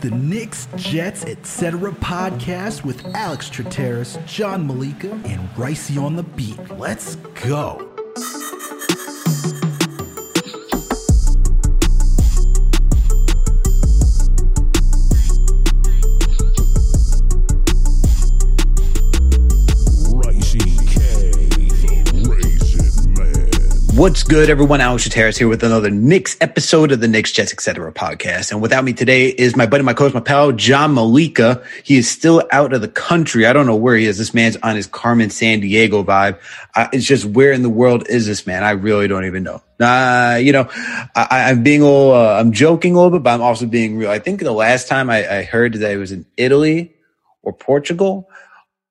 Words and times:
the 0.00 0.10
Knicks, 0.10 0.68
Jets, 0.76 1.24
etc. 1.24 1.92
podcast 1.92 2.84
with 2.84 3.04
Alex 3.14 3.48
Trateris, 3.50 4.24
John 4.26 4.66
Malika, 4.66 5.10
and 5.24 5.48
Ricey 5.50 6.02
on 6.02 6.16
the 6.16 6.22
beat. 6.22 6.58
Let's 6.78 7.16
go. 7.44 7.87
What's 23.98 24.22
good, 24.22 24.48
everyone? 24.48 24.80
Alex 24.80 25.08
Shateris 25.08 25.36
here 25.36 25.48
with 25.48 25.64
another 25.64 25.90
Knicks 25.90 26.36
episode 26.40 26.92
of 26.92 27.00
the 27.00 27.08
Knicks, 27.08 27.32
Jets, 27.32 27.52
Etc. 27.52 27.92
podcast. 27.92 28.52
And 28.52 28.62
without 28.62 28.84
me 28.84 28.92
today 28.92 29.26
is 29.26 29.56
my 29.56 29.66
buddy, 29.66 29.82
my 29.82 29.92
coach, 29.92 30.14
my 30.14 30.20
pal, 30.20 30.52
John 30.52 30.94
Malika. 30.94 31.64
He 31.82 31.96
is 31.96 32.08
still 32.08 32.44
out 32.52 32.72
of 32.72 32.80
the 32.80 32.86
country. 32.86 33.44
I 33.44 33.52
don't 33.52 33.66
know 33.66 33.74
where 33.74 33.96
he 33.96 34.04
is. 34.04 34.16
This 34.16 34.32
man's 34.32 34.56
on 34.58 34.76
his 34.76 34.86
Carmen 34.86 35.30
Sandiego 35.30 36.04
vibe. 36.04 36.38
Uh, 36.76 36.86
it's 36.92 37.06
just 37.06 37.24
where 37.24 37.50
in 37.50 37.64
the 37.64 37.68
world 37.68 38.06
is 38.08 38.24
this 38.24 38.46
man? 38.46 38.62
I 38.62 38.70
really 38.70 39.08
don't 39.08 39.24
even 39.24 39.42
know. 39.42 39.60
Uh, 39.80 40.38
you 40.40 40.52
know, 40.52 40.68
I, 41.16 41.50
am 41.50 41.64
being 41.64 41.82
a 41.82 41.84
little, 41.84 42.12
uh, 42.12 42.38
I'm 42.38 42.52
joking 42.52 42.94
a 42.94 42.98
little 42.98 43.18
bit, 43.18 43.24
but 43.24 43.34
I'm 43.34 43.42
also 43.42 43.66
being 43.66 43.96
real. 43.96 44.10
I 44.10 44.20
think 44.20 44.38
the 44.38 44.52
last 44.52 44.86
time 44.86 45.10
I, 45.10 45.28
I 45.28 45.42
heard 45.42 45.74
that 45.74 45.90
it 45.90 45.96
was 45.96 46.12
in 46.12 46.24
Italy 46.36 46.94
or 47.42 47.52
Portugal 47.52 48.30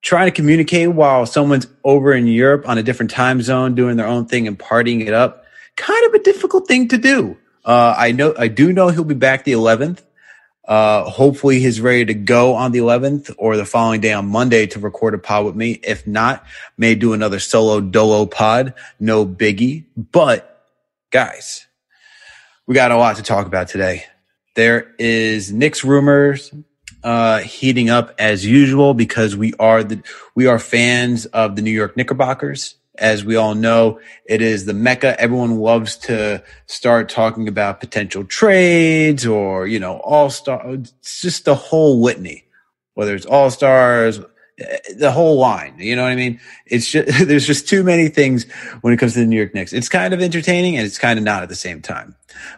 trying 0.01 0.27
to 0.27 0.31
communicate 0.31 0.89
while 0.89 1.25
someone's 1.25 1.67
over 1.83 2.13
in 2.13 2.27
Europe 2.27 2.67
on 2.67 2.77
a 2.77 2.83
different 2.83 3.11
time 3.11 3.41
zone 3.41 3.75
doing 3.75 3.97
their 3.97 4.07
own 4.07 4.25
thing 4.25 4.47
and 4.47 4.57
partying 4.57 5.05
it 5.05 5.13
up, 5.13 5.45
kind 5.75 6.05
of 6.07 6.13
a 6.13 6.23
difficult 6.23 6.67
thing 6.67 6.87
to 6.89 6.97
do. 6.97 7.37
Uh, 7.65 7.93
I 7.97 8.11
know, 8.11 8.33
I 8.37 8.47
do 8.47 8.71
know 8.71 8.89
he'll 8.89 9.03
be 9.03 9.15
back 9.15 9.43
the 9.43 9.53
11th. 9.53 10.01
Uh, 10.67 11.09
hopefully 11.09 11.59
he's 11.59 11.79
ready 11.79 12.05
to 12.05 12.13
go 12.13 12.53
on 12.53 12.73
the 12.73 12.79
11th 12.79 13.33
or 13.37 13.55
the 13.55 13.65
following 13.65 14.01
day 14.01 14.11
on 14.11 14.27
Monday 14.27 14.67
to 14.67 14.79
record 14.79 15.13
a 15.13 15.17
pod 15.17 15.45
with 15.45 15.55
me. 15.55 15.79
If 15.83 16.05
not, 16.05 16.45
may 16.77 16.93
do 16.93 17.13
another 17.13 17.39
solo 17.39 17.79
dolo 17.79 18.25
pod. 18.25 18.73
No 18.99 19.25
biggie, 19.25 19.85
but 19.95 20.65
guys, 21.09 21.65
we 22.65 22.75
got 22.75 22.91
a 22.91 22.97
lot 22.97 23.15
to 23.15 23.23
talk 23.23 23.47
about 23.47 23.69
today. 23.69 24.05
There 24.55 24.93
is 24.99 25.53
Knicks 25.53 25.85
rumors 25.85 26.53
uh, 27.07 27.39
heating 27.39 27.89
up 27.89 28.13
as 28.19 28.45
usual 28.45 28.93
because 28.93 29.33
we 29.33 29.53
are 29.61 29.81
the 29.81 30.03
we 30.35 30.45
are 30.45 30.59
fans 30.59 31.25
of 31.27 31.55
the 31.55 31.61
New 31.61 31.71
York 31.71 31.95
Knickerbockers. 31.95 32.75
As 32.97 33.23
we 33.23 33.37
all 33.37 33.55
know, 33.55 34.01
it 34.25 34.41
is 34.41 34.65
the 34.65 34.73
mecca. 34.73 35.17
Everyone 35.17 35.55
loves 35.55 35.95
to 35.99 36.43
start 36.65 37.07
talking 37.07 37.47
about 37.47 37.79
potential 37.79 38.25
trades 38.25 39.25
or 39.25 39.67
you 39.67 39.79
know 39.79 40.01
all 40.03 40.29
star. 40.29 40.61
It's 40.65 41.21
just 41.21 41.45
the 41.45 41.55
whole 41.55 42.01
litany, 42.01 42.43
whether 42.95 43.15
it's 43.15 43.25
all 43.25 43.51
stars, 43.51 44.19
the 44.95 45.11
whole 45.11 45.37
line. 45.37 45.75
You 45.77 45.95
know 45.95 46.03
what 46.03 46.11
I 46.11 46.15
mean? 46.15 46.39
It's 46.65 46.89
just 46.89 47.07
there's 47.27 47.45
just 47.45 47.67
too 47.67 47.83
many 47.83 48.09
things 48.09 48.49
when 48.81 48.93
it 48.93 48.97
comes 48.97 49.13
to 49.13 49.19
the 49.19 49.25
New 49.25 49.37
York 49.37 49.53
Knicks. 49.53 49.73
It's 49.73 49.89
kind 49.89 50.13
of 50.13 50.21
entertaining 50.21 50.77
and 50.77 50.85
it's 50.85 50.97
kind 50.97 51.19
of 51.19 51.25
not 51.25 51.43
at 51.43 51.49
the 51.49 51.55
same 51.55 51.81
time. 51.81 52.15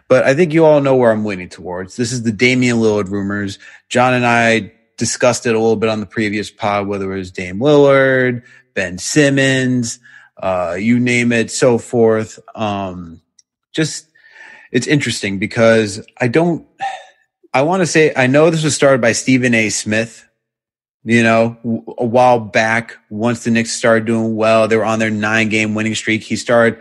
But 0.08 0.24
I 0.24 0.34
think 0.34 0.52
you 0.52 0.64
all 0.64 0.80
know 0.80 0.96
where 0.96 1.10
I'm 1.10 1.24
leaning 1.24 1.48
towards. 1.48 1.96
This 1.96 2.12
is 2.12 2.22
the 2.22 2.32
Damian 2.32 2.78
Lillard 2.78 3.10
rumors. 3.10 3.58
John 3.88 4.14
and 4.14 4.26
I 4.26 4.72
discussed 4.96 5.46
it 5.46 5.54
a 5.54 5.58
little 5.58 5.76
bit 5.76 5.88
on 5.88 6.00
the 6.00 6.06
previous 6.06 6.50
pod, 6.50 6.86
whether 6.86 7.12
it 7.12 7.18
was 7.18 7.30
Dame 7.30 7.58
Lillard, 7.58 8.42
Ben 8.74 8.98
Simmons, 8.98 9.98
uh, 10.36 10.76
you 10.78 10.98
name 10.98 11.32
it, 11.32 11.50
so 11.50 11.78
forth. 11.78 12.38
Um, 12.54 13.20
just 13.72 14.06
it's 14.72 14.86
interesting 14.86 15.38
because 15.38 16.06
I 16.18 16.28
don't. 16.28 16.66
I 17.52 17.62
want 17.62 17.80
to 17.80 17.86
say 17.86 18.12
I 18.14 18.28
know 18.28 18.48
this 18.48 18.62
was 18.62 18.76
started 18.76 19.00
by 19.00 19.10
Stephen 19.10 19.54
A. 19.54 19.70
Smith 19.70 20.29
you 21.04 21.22
know, 21.22 21.56
a 21.98 22.04
while 22.04 22.38
back, 22.38 22.96
once 23.08 23.44
the 23.44 23.50
Knicks 23.50 23.72
started 23.72 24.04
doing 24.04 24.36
well, 24.36 24.68
they 24.68 24.76
were 24.76 24.84
on 24.84 24.98
their 24.98 25.10
nine 25.10 25.48
game 25.48 25.74
winning 25.74 25.94
streak. 25.94 26.22
He 26.22 26.36
started, 26.36 26.80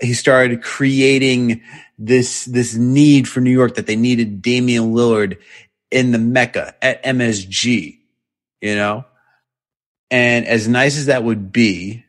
he 0.00 0.14
started 0.14 0.62
creating 0.62 1.62
this, 1.98 2.44
this 2.44 2.74
need 2.74 3.28
for 3.28 3.40
New 3.40 3.52
York 3.52 3.76
that 3.76 3.86
they 3.86 3.96
needed 3.96 4.42
Damian 4.42 4.94
Lillard 4.94 5.38
in 5.90 6.10
the 6.10 6.18
Mecca 6.18 6.74
at 6.82 7.04
MSG, 7.04 7.98
you 8.60 8.74
know? 8.74 9.04
And 10.10 10.46
as 10.46 10.68
nice 10.68 10.96
as 10.96 11.06
that 11.06 11.24
would 11.24 11.52
be, 11.52 12.04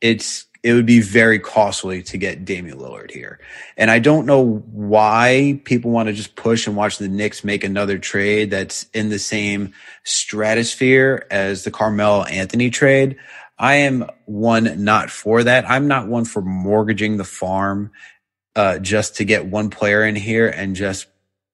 it's 0.00 0.46
it 0.62 0.74
would 0.74 0.86
be 0.86 1.00
very 1.00 1.38
costly 1.40 2.02
to 2.04 2.16
get 2.16 2.44
Damian 2.44 2.78
Lillard 2.78 3.10
here. 3.10 3.40
And 3.76 3.90
I 3.90 3.98
don't 3.98 4.26
know 4.26 4.64
why 4.70 5.60
people 5.64 5.90
want 5.90 6.06
to 6.06 6.12
just 6.12 6.36
push 6.36 6.66
and 6.66 6.76
watch 6.76 6.98
the 6.98 7.08
Knicks 7.08 7.42
make 7.42 7.64
another 7.64 7.98
trade 7.98 8.50
that's 8.50 8.86
in 8.94 9.08
the 9.08 9.18
same 9.18 9.72
stratosphere 10.04 11.26
as 11.30 11.64
the 11.64 11.72
Carmelo 11.72 12.22
Anthony 12.24 12.70
trade. 12.70 13.16
I 13.58 13.74
am 13.76 14.08
one 14.26 14.84
not 14.84 15.10
for 15.10 15.42
that. 15.42 15.68
I'm 15.68 15.88
not 15.88 16.08
one 16.08 16.24
for 16.24 16.42
mortgaging 16.42 17.16
the 17.16 17.24
farm 17.24 17.90
uh, 18.54 18.78
just 18.78 19.16
to 19.16 19.24
get 19.24 19.46
one 19.46 19.70
player 19.70 20.04
in 20.04 20.14
here 20.14 20.48
and 20.48 20.76
just 20.76 21.06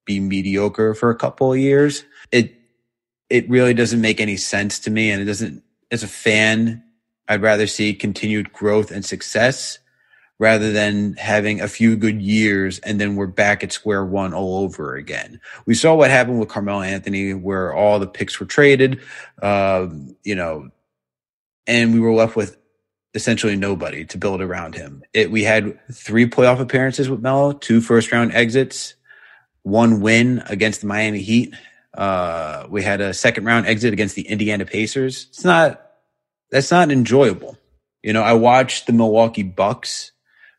be 0.05 0.21
mediocre 0.21 0.95
for 0.95 1.11
a 1.11 1.17
couple 1.17 1.53
of 1.53 1.59
years. 1.59 2.05
It 2.31 2.55
it 3.31 3.49
really 3.49 3.75
doesn't 3.75 4.01
make 4.01 4.21
any 4.21 4.37
sense 4.37 4.79
to 4.81 4.91
me, 4.91 5.11
and 5.11 5.21
it 5.21 5.27
doesn't. 5.27 5.63
As 5.91 6.03
a 6.03 6.09
fan, 6.09 6.83
I'd 7.29 7.43
rather 7.43 7.67
see 7.67 7.95
continued 7.95 8.53
growth 8.53 8.91
and 8.91 9.05
success 9.05 9.79
rather 10.39 10.73
than 10.73 11.15
having 11.15 11.61
a 11.61 11.69
few 11.69 11.97
good 11.97 12.23
years 12.23 12.79
and 12.81 13.01
then 13.01 13.17
we're 13.17 13.27
back 13.27 13.65
at 13.65 13.73
square 13.73 14.05
one 14.05 14.33
all 14.33 14.63
over 14.63 14.95
again. 14.95 15.41
We 15.67 15.75
saw 15.75 15.95
what 15.95 16.11
happened 16.11 16.39
with 16.39 16.49
Carmelo 16.49 16.83
Anthony, 16.83 17.35
where 17.35 17.75
all 17.75 17.99
the 17.99 18.07
picks 18.07 18.39
were 18.39 18.47
traded, 18.47 19.01
uh, 19.43 19.89
you 20.23 20.35
know, 20.35 20.71
and 21.67 21.93
we 21.93 22.01
were 22.01 22.13
left 22.13 22.37
with 22.37 22.57
essentially 23.15 23.57
nobody 23.57 24.05
to 24.07 24.19
build 24.19 24.41
around 24.41 24.75
him. 24.75 25.03
It, 25.13 25.31
we 25.31 25.43
had 25.43 25.79
three 25.93 26.29
playoff 26.29 26.61
appearances 26.61 27.11
with 27.11 27.21
Melo, 27.21 27.53
two 27.53 27.81
first 27.81 28.13
round 28.13 28.33
exits, 28.33 28.95
one 29.63 30.01
win 30.01 30.43
against 30.47 30.83
the 30.83 30.87
Miami 30.87 31.21
Heat. 31.21 31.55
Uh, 31.95 32.67
we 32.69 32.83
had 32.83 33.01
a 33.01 33.13
second 33.13 33.45
round 33.45 33.67
exit 33.67 33.93
against 33.93 34.15
the 34.15 34.29
Indiana 34.29 34.65
Pacers. 34.65 35.27
It's 35.31 35.45
not 35.45 35.88
that's 36.51 36.71
not 36.71 36.91
enjoyable. 36.91 37.59
You 38.03 38.13
know, 38.13 38.23
I 38.23 38.35
watched 38.35 38.87
the 38.87 38.93
Milwaukee 38.93 39.43
Bucks 39.43 40.13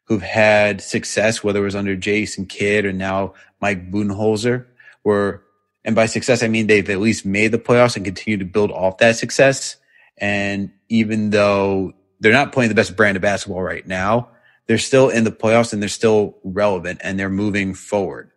who've 0.05 0.21
had 0.21 0.81
success, 0.81 1.43
whether 1.43 1.59
it 1.59 1.65
was 1.65 1.75
under 1.75 1.95
Jason 1.95 2.45
Kidd 2.45 2.85
or 2.85 2.91
now 2.91 3.33
Mike 3.61 3.91
Budenholzer, 3.91 4.65
were, 5.03 5.43
and 5.85 5.95
by 5.95 6.07
success, 6.07 6.43
I 6.43 6.47
mean 6.47 6.67
they've 6.67 6.89
at 6.89 6.99
least 6.99 7.25
made 7.25 7.51
the 7.51 7.59
playoffs 7.59 7.95
and 7.95 8.03
continue 8.03 8.37
to 8.37 8.45
build 8.45 8.71
off 8.71 8.97
that 8.97 9.15
success. 9.15 9.77
And 10.17 10.71
even 10.89 11.29
though 11.29 11.93
they're 12.19 12.33
not 12.33 12.51
playing 12.51 12.69
the 12.69 12.75
best 12.75 12.95
brand 12.95 13.15
of 13.15 13.21
basketball 13.21 13.61
right 13.61 13.85
now, 13.85 14.29
they're 14.67 14.77
still 14.77 15.09
in 15.09 15.23
the 15.23 15.31
playoffs 15.31 15.73
and 15.73 15.81
they're 15.81 15.89
still 15.89 16.37
relevant 16.43 16.99
and 17.03 17.19
they're 17.19 17.29
moving 17.29 17.73
forward. 17.73 18.31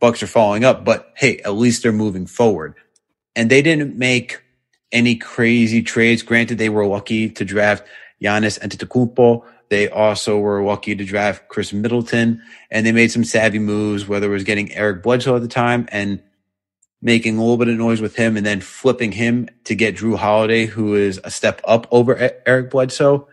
Bucks 0.00 0.22
are 0.22 0.28
following 0.28 0.64
up, 0.64 0.84
but 0.84 1.12
hey, 1.16 1.38
at 1.38 1.54
least 1.54 1.82
they're 1.82 1.92
moving 1.92 2.26
forward. 2.26 2.74
And 3.34 3.48
they 3.48 3.62
didn't 3.62 3.96
make 3.96 4.42
any 4.92 5.16
crazy 5.16 5.82
trades. 5.82 6.22
Granted, 6.22 6.58
they 6.58 6.68
were 6.68 6.86
lucky 6.86 7.30
to 7.30 7.44
draft 7.44 7.84
Giannis 8.22 8.58
Antetokounmpo. 8.60 9.44
They 9.68 9.88
also 9.88 10.38
were 10.38 10.62
lucky 10.62 10.94
to 10.94 11.04
draft 11.04 11.48
Khris 11.48 11.72
Middleton, 11.72 12.42
and 12.70 12.84
they 12.84 12.92
made 12.92 13.10
some 13.10 13.24
savvy 13.24 13.58
moves, 13.58 14.06
whether 14.06 14.26
it 14.26 14.34
was 14.34 14.44
getting 14.44 14.70
Eric 14.72 15.02
Bledsoe 15.02 15.36
at 15.36 15.42
the 15.42 15.48
time 15.48 15.88
and 15.90 16.22
making 17.00 17.36
a 17.36 17.40
little 17.40 17.56
bit 17.56 17.68
of 17.68 17.76
noise 17.76 18.00
with 18.00 18.14
him, 18.14 18.36
and 18.36 18.44
then 18.44 18.60
flipping 18.60 19.12
him 19.12 19.48
to 19.64 19.74
get 19.74 19.96
Jrue 19.96 20.16
Holiday, 20.16 20.66
who 20.66 20.94
is 20.94 21.20
a 21.24 21.30
step 21.30 21.60
up 21.64 21.86
over 21.90 22.32
Eric 22.46 22.70
Bledsoe. 22.70 23.28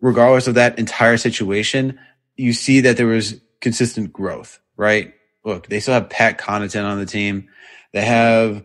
Regardless 0.00 0.46
of 0.46 0.54
that 0.54 0.78
entire 0.78 1.16
situation, 1.16 1.98
you 2.36 2.52
see 2.52 2.80
that 2.82 2.96
there 2.96 3.06
was 3.06 3.40
consistent 3.60 4.12
growth, 4.12 4.60
right? 4.76 5.14
Look, 5.44 5.68
they 5.68 5.80
still 5.80 5.94
have 5.94 6.10
Pat 6.10 6.38
Connaughton 6.38 6.84
on 6.84 6.98
the 6.98 7.06
team. 7.06 7.48
They 7.92 8.02
have 8.02 8.64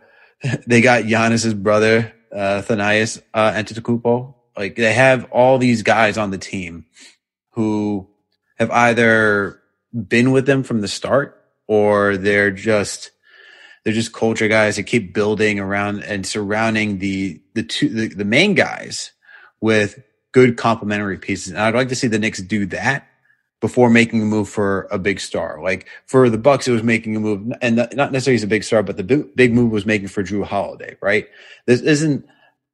they 0.67 0.81
got 0.81 1.03
Giannis's 1.03 1.53
brother, 1.53 2.13
uh, 2.33 2.61
Thanasis 2.61 3.21
uh, 3.33 3.51
Antetokounmpo. 3.51 4.33
Like 4.57 4.75
they 4.75 4.93
have 4.93 5.25
all 5.31 5.57
these 5.57 5.83
guys 5.83 6.17
on 6.17 6.31
the 6.31 6.37
team 6.37 6.85
who 7.51 8.09
have 8.57 8.71
either 8.71 9.61
been 9.93 10.31
with 10.31 10.45
them 10.45 10.63
from 10.63 10.81
the 10.81 10.87
start 10.87 11.41
or 11.67 12.17
they're 12.17 12.51
just 12.51 13.11
they're 13.83 13.93
just 13.93 14.13
culture 14.13 14.47
guys 14.47 14.77
that 14.77 14.83
keep 14.83 15.13
building 15.13 15.59
around 15.59 16.03
and 16.03 16.25
surrounding 16.25 16.99
the 16.99 17.41
the 17.53 17.63
two 17.63 17.89
the, 17.89 18.07
the 18.07 18.25
main 18.25 18.53
guys 18.53 19.11
with 19.59 20.01
good 20.31 20.57
complementary 20.57 21.17
pieces. 21.17 21.51
And 21.53 21.61
I'd 21.61 21.75
like 21.75 21.89
to 21.89 21.95
see 21.95 22.07
the 22.07 22.19
Knicks 22.19 22.41
do 22.41 22.65
that 22.67 23.07
before 23.65 23.89
making 23.89 24.21
a 24.21 24.25
move 24.25 24.47
for 24.47 24.87
a 24.91 24.99
big 24.99 25.19
star. 25.19 25.59
Like 25.59 25.87
for 26.05 26.29
the 26.29 26.37
Bucks, 26.37 26.67
it 26.67 26.71
was 26.71 26.83
making 26.83 27.15
a 27.15 27.19
move, 27.19 27.51
and 27.63 27.75
not 27.77 28.11
necessarily 28.11 28.35
as 28.35 28.43
a 28.43 28.47
big 28.47 28.63
star, 28.63 28.83
but 28.83 28.95
the 28.95 29.03
big, 29.03 29.35
big 29.35 29.53
move 29.53 29.71
was 29.71 29.87
making 29.87 30.09
for 30.09 30.23
Jrue 30.23 30.45
Holiday. 30.45 30.97
Right? 31.01 31.27
This 31.65 31.81
isn't 31.81 32.27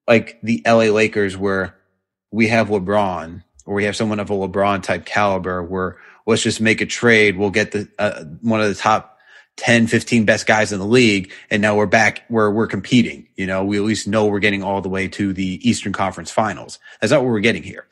like 0.05 0.37
the 0.43 0.61
LA 0.65 0.91
Lakers 0.91 1.37
where 1.37 1.77
we 2.29 2.49
have 2.49 2.67
LeBron 2.67 3.41
or 3.65 3.73
we 3.73 3.85
have 3.85 3.95
someone 3.95 4.19
of 4.19 4.29
a 4.29 4.33
LeBron 4.33 4.83
type 4.83 5.05
caliber 5.05 5.63
where 5.63 5.95
let's 6.25 6.41
just 6.41 6.59
make 6.59 6.81
a 6.81 6.85
trade. 6.85 7.37
We'll 7.37 7.51
get 7.51 7.71
the 7.71 7.87
uh, 7.97 8.25
one 8.41 8.59
of 8.59 8.67
the 8.67 8.75
top 8.75 9.17
10, 9.55 9.87
15 9.87 10.25
best 10.25 10.45
guys 10.45 10.73
in 10.73 10.79
the 10.79 10.85
league. 10.85 11.31
And 11.49 11.61
now 11.61 11.77
we're 11.77 11.85
back 11.85 12.23
where 12.27 12.51
we're 12.51 12.67
competing. 12.67 13.29
You 13.37 13.47
know, 13.47 13.63
we 13.63 13.77
at 13.77 13.83
least 13.83 14.09
know 14.09 14.25
we're 14.25 14.39
getting 14.39 14.61
all 14.61 14.81
the 14.81 14.89
way 14.89 15.07
to 15.07 15.31
the 15.31 15.67
Eastern 15.67 15.93
Conference 15.93 16.31
finals. 16.31 16.79
That's 16.99 17.11
not 17.11 17.21
what 17.21 17.29
we're 17.29 17.39
getting 17.39 17.63
here. 17.63 17.87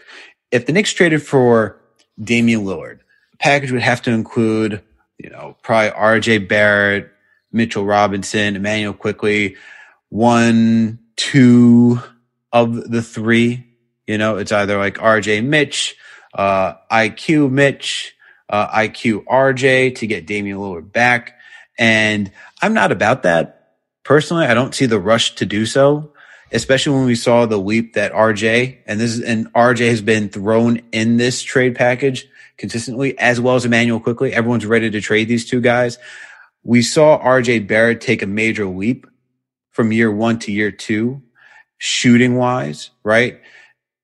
If 0.52 0.66
the 0.66 0.74
Knicks 0.74 0.92
traded 0.92 1.24
for 1.24 1.79
Damian 2.22 2.64
Lillard, 2.64 3.00
package 3.40 3.72
would 3.72 3.82
have 3.82 4.02
to 4.04 4.12
include, 4.12 4.82
you 5.18 5.30
know, 5.30 5.56
probably 5.62 5.92
RJ 5.92 6.48
Barrett, 6.48 7.12
Mitchell 7.52 7.86
Robinson, 7.86 8.56
Immanuel 8.56 8.94
Quickley, 8.94 9.56
one, 10.10 11.00
two 11.16 12.00
of 12.52 12.90
the 12.90 13.02
three. 13.02 13.66
You 14.08 14.18
know, 14.18 14.38
it's 14.38 14.52
either 14.52 14.78
like 14.78 14.96
RJ 14.96 15.44
Mitch, 15.44 15.96
uh, 16.34 16.74
IQ 16.92 17.52
Mitch, 17.52 18.16
uh, 18.50 18.68
IQ 18.70 19.26
RJ 19.26 19.96
to 19.96 20.08
get 20.08 20.26
Damian 20.26 20.58
Lillard 20.58 20.92
back. 20.92 21.36
And 21.78 22.32
I'm 22.62 22.74
not 22.74 22.92
about 22.92 23.24
that 23.24 23.76
personally. 24.04 24.46
I 24.46 24.54
don't 24.54 24.76
see 24.76 24.86
the 24.86 25.00
rush 25.00 25.36
to 25.36 25.46
do 25.46 25.66
so, 25.66 26.12
especially 26.52 26.98
when 26.98 27.06
we 27.06 27.16
saw 27.16 27.46
the 27.46 27.58
leap 27.58 27.94
that 27.94 28.12
RJ 28.12 28.78
and 28.86 29.00
this 29.00 29.22
and 29.22 29.52
RJ 29.54 29.90
has 29.90 30.02
been 30.02 30.30
thrown 30.30 30.82
in 30.92 31.18
this 31.18 31.42
trade 31.42 31.76
package 31.76 32.28
consistently, 32.58 33.18
as 33.18 33.40
well 33.40 33.56
as 33.56 33.66
Immanuel 33.66 34.00
Quickley. 34.00 34.34
Everyone's 34.34 34.66
ready 34.66 34.90
to 34.92 35.02
trade 35.02 35.28
these 35.28 35.50
two 35.50 35.62
guys. 35.62 35.98
We 36.64 36.82
saw 36.82 37.20
RJ 37.20 37.68
Barrett 37.68 38.02
take 38.02 38.22
a 38.22 38.28
major 38.28 38.66
leap 38.66 39.08
from 39.72 39.92
year 39.92 40.12
one 40.12 40.40
to 40.40 40.52
year 40.52 40.72
two, 40.72 41.22
shooting 41.78 42.36
wise, 42.36 42.92
right? 43.04 43.40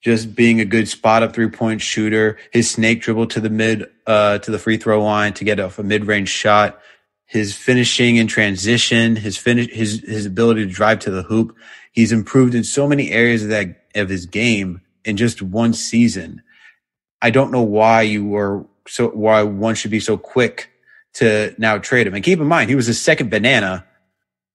Just 0.02 0.36
being 0.36 0.62
a 0.62 0.66
good 0.66 0.88
spot 0.88 1.24
up 1.24 1.34
three 1.34 1.50
point 1.50 1.82
shooter, 1.82 2.38
his 2.52 2.70
snake 2.70 3.02
dribble 3.02 3.28
to 3.28 3.42
the 3.42 3.50
mid, 3.50 3.90
uh, 4.08 4.38
to 4.40 4.52
the 4.52 4.60
free 4.60 4.78
throw 4.78 5.04
line 5.04 5.34
to 5.34 5.44
get 5.44 5.60
off 5.60 5.80
a 5.80 5.84
mid 5.84 6.06
range 6.06 6.30
shot, 6.30 6.80
his 7.26 7.56
finishing 7.56 8.18
in 8.18 8.28
transition, 8.28 9.16
his 9.16 9.38
finish, 9.38 9.70
his, 9.72 10.02
his 10.02 10.26
ability 10.26 10.66
to 10.66 10.72
drive 10.72 11.00
to 11.00 11.12
the 11.12 11.24
hoop. 11.24 11.58
He's 11.96 12.12
improved 12.12 12.54
in 12.54 12.66
so 12.66 12.88
many 12.88 13.10
areas 13.12 13.44
of 13.44 13.50
that, 13.50 13.86
of 13.96 14.10
his 14.10 14.26
game 14.26 14.82
in 15.06 15.16
just 15.16 15.42
one 15.42 15.74
season. 15.74 16.44
I 17.22 17.30
don't 17.30 17.52
know 17.52 17.64
why 17.64 18.02
you 18.02 18.26
were 18.26 18.66
so, 18.86 19.08
why 19.08 19.42
one 19.44 19.76
should 19.76 19.92
be 19.92 20.02
so 20.02 20.18
quick 20.18 20.70
to 21.14 21.56
now 21.58 21.78
trade 21.78 22.06
him. 22.06 22.14
And 22.14 22.24
keep 22.24 22.40
in 22.40 22.48
mind, 22.48 22.70
he 22.70 22.76
was 22.76 22.88
the 22.88 22.94
second 22.94 23.32
banana 23.32 23.86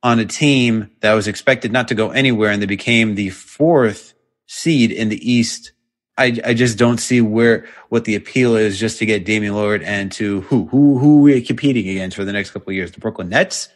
on 0.03 0.19
a 0.19 0.27
team 0.27 0.91
that 1.01 1.15
was 1.15 1.27
expected 1.27 1.73
not 1.73 1.89
to 1.89 1.95
go 1.95 2.11
anywhere 2.11 2.51
and 2.51 2.61
they 2.61 2.67
became 2.67 3.15
the 3.15 3.31
fourth 3.31 4.13
seed 4.47 4.93
in 4.93 5.09
the 5.09 5.33
East. 5.33 5.73
I, 6.19 6.39
I 6.45 6.53
just 6.53 6.77
don't 6.77 6.99
see 6.99 7.23
where 7.23 7.67
what 7.89 8.05
the 8.05 8.17
appeal 8.17 8.55
is 8.55 8.79
just 8.79 8.99
to 8.99 9.07
get 9.07 9.25
Damian 9.25 9.55
Lillard 9.55 9.83
and 9.83 10.13
to 10.13 10.43
who 10.43 10.67
who 10.67 10.99
who 10.99 11.21
are 11.21 11.23
we 11.23 11.41
competing 11.41 11.89
against 11.89 12.17
for 12.17 12.27
the 12.27 12.33
next 12.33 12.51
couple 12.51 12.71
of 12.71 12.75
years? 12.75 12.93
The 12.93 13.01
Brooklyn 13.01 13.31
Nets. 13.31 13.71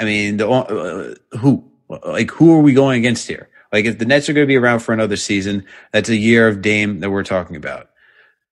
I 0.00 0.04
mean, 0.04 0.38
the 0.38 0.48
uh, 0.48 1.14
who 1.38 1.70
like 2.06 2.30
who 2.30 2.54
are 2.54 2.60
we 2.60 2.72
going 2.72 2.98
against 2.98 3.28
here? 3.28 3.48
Like 3.72 3.86
if 3.86 3.98
the 3.98 4.04
Nets 4.04 4.28
are 4.28 4.32
going 4.32 4.46
to 4.46 4.48
be 4.48 4.56
around 4.56 4.80
for 4.80 4.92
another 4.92 5.16
season, 5.16 5.66
that's 5.92 6.08
a 6.08 6.16
year 6.16 6.48
of 6.48 6.62
Dame 6.62 7.00
that 7.00 7.10
we're 7.10 7.24
talking 7.24 7.56
about. 7.56 7.90